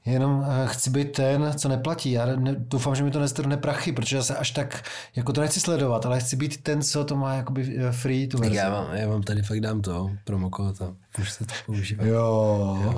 [0.05, 2.11] Jenom eh, chci být ten, co neplatí.
[2.11, 4.83] Já ne, doufám, že mi to nestrne prachy, protože já se až tak,
[5.15, 8.37] jako to nechci sledovat, ale chci být ten, co to má jakoby eh, free tu
[8.37, 8.55] verzi.
[8.55, 12.05] Já vám, já vám tady fakt dám to, promokód a už se to používá.
[12.05, 12.95] Jo.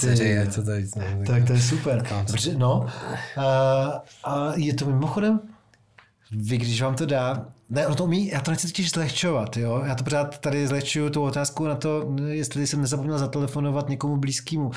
[0.00, 2.06] to, je to tady, no, tak to je super.
[2.26, 2.86] Protože, no,
[3.36, 5.40] a, a je to mimochodem,
[6.30, 9.82] vy, když vám to dá, ne, ono to umí, já to nechci totiž zlehčovat, jo.
[9.86, 14.66] Já to pořád tady zlehčuju tu otázku na to, jestli jsem nezapomněl zatelefonovat někomu blízkému.
[14.66, 14.74] Uh,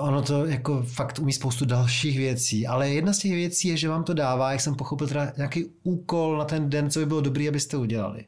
[0.00, 3.88] ono to jako fakt umí spoustu dalších věcí, ale jedna z těch věcí je, že
[3.88, 7.20] vám to dává, jak jsem pochopil, teda nějaký úkol na ten den, co by bylo
[7.20, 8.24] dobrý, abyste udělali.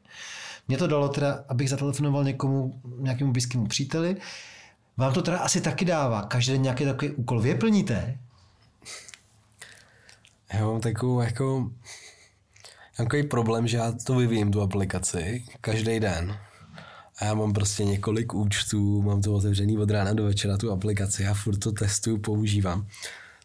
[0.67, 4.15] Mě to dalo teda, abych zatelefonoval někomu, nějakému blízkému příteli.
[4.97, 6.21] Vám to teda asi taky dává.
[6.21, 7.41] Každý den nějaký takový úkol.
[7.41, 8.17] Vy je plníte?
[10.53, 11.71] Já mám takovou jako
[13.03, 16.39] takový problém, že já to vyvím, tu aplikaci, každý den.
[17.17, 21.27] A já mám prostě několik účtů, mám to otevřený od rána do večera, tu aplikaci
[21.27, 22.87] a furt to testuju, používám.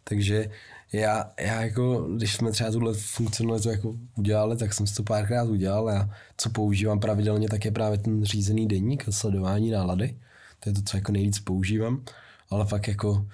[0.04, 0.50] Takže
[0.92, 5.44] já, já jako, když jsme třeba tuhle funkcionalitu jako udělali, tak jsem si to párkrát
[5.44, 10.16] udělal a co používám pravidelně, tak je právě ten řízený deník a sledování nálady.
[10.60, 12.04] To je to, co jako nejvíc používám,
[12.50, 13.26] ale fakt jako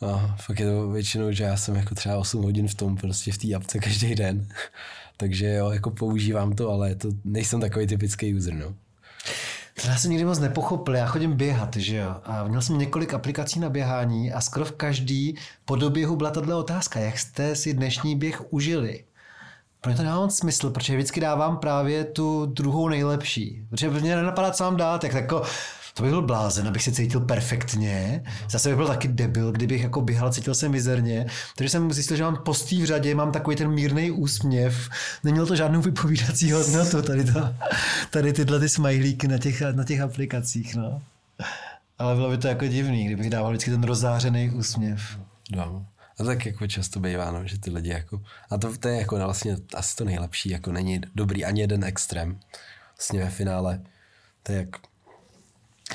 [0.00, 3.32] a fakt je to většinou, že já jsem jako třeba 8 hodin v tom prostě
[3.32, 4.48] v té apce každý den.
[5.16, 8.74] Takže jo, jako používám to, ale to nejsem takový typický user, no.
[9.82, 12.16] To já jsem nikdy moc nepochopil, já chodím běhat, že jo.
[12.24, 16.58] A měl jsem několik aplikací na běhání a skoro v každý po doběhu byla tato
[16.58, 19.04] otázka, jak jste si dnešní běh užili.
[19.80, 23.62] Pro mě to nemá moc smysl, protože vždycky dávám právě tu druhou nejlepší.
[23.70, 25.42] Protože mě nenapadá, co mám dát, jak jako
[25.96, 28.24] to bych byl blázen, abych se cítil perfektně.
[28.50, 31.26] Zase bych byl taky debil, kdybych jako běhal, cítil se mizerně.
[31.56, 34.90] Takže jsem zjistil, že mám postý v řadě, mám takový ten mírný úsměv.
[35.24, 37.54] Nemělo to žádnou vypovídací hodnotu, tady, to,
[38.10, 40.74] tady tyhle ty smajlíky na těch, na těch aplikacích.
[40.74, 41.02] No.
[41.98, 45.00] Ale bylo by to jako divný, kdybych dával vždycky ten rozzářený úsměv.
[45.50, 45.86] No.
[46.20, 49.16] A tak jako často bývá, no, že ty lidi jako, a to, to je jako
[49.16, 52.38] vlastně asi to nejlepší, jako není dobrý ani jeden extrém.
[52.96, 53.80] Vlastně ve finále,
[54.42, 54.68] to je jak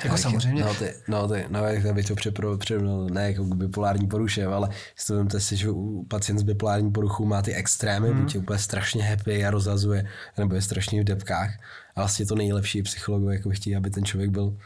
[0.04, 0.64] jako samozřejmě.
[0.64, 2.14] No, ty, no, ty, no, jak bych to
[2.56, 6.90] přirovnal, ne jako k bipolární poruše, ale si to si, že u pacient s bipolární
[6.90, 8.22] poruchou má ty extrémy, mm.
[8.22, 11.50] buď je úplně strašně happy a rozazuje, nebo je strašně v depkách.
[11.96, 14.56] A vlastně to nejlepší psychologové jako chtějí, aby ten člověk byl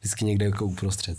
[0.00, 1.18] vždycky někde jako uprostřed.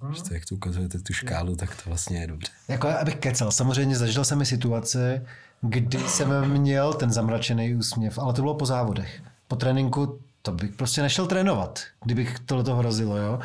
[0.00, 0.14] Hmm.
[0.14, 2.52] Že to, jak to ukazujete tu škálu, tak to vlastně je dobře.
[2.68, 5.26] Jako abych kecal, samozřejmě zažil jsem mi situace,
[5.60, 9.22] kdy jsem měl ten zamračený úsměv, ale to bylo po závodech.
[9.48, 13.38] Po tréninku to bych prostě nešel trénovat, kdybych tohle to hrozilo, jo.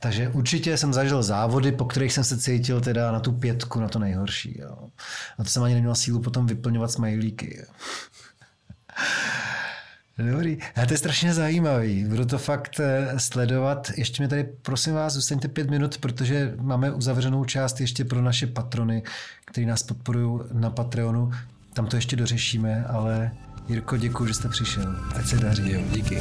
[0.00, 3.88] Takže určitě jsem zažil závody, po kterých jsem se cítil teda na tu pětku, na
[3.88, 4.76] to nejhorší, jo.
[5.38, 7.74] A to jsem ani neměl sílu potom vyplňovat smajlíky, jo.
[10.30, 10.58] Dobrý.
[10.82, 12.04] A to je strašně zajímavý.
[12.04, 13.90] Budu to fakt eh, sledovat.
[13.96, 18.46] Ještě mi tady, prosím vás, zůstaňte pět minut, protože máme uzavřenou část ještě pro naše
[18.46, 19.02] patrony,
[19.44, 21.30] kteří nás podporují na Patreonu.
[21.72, 23.30] Tam to ještě dořešíme, ale
[23.68, 24.96] Jirko, děkuji, že jste přišel.
[25.16, 25.72] Ať se daří.
[25.72, 26.20] Jo, díky.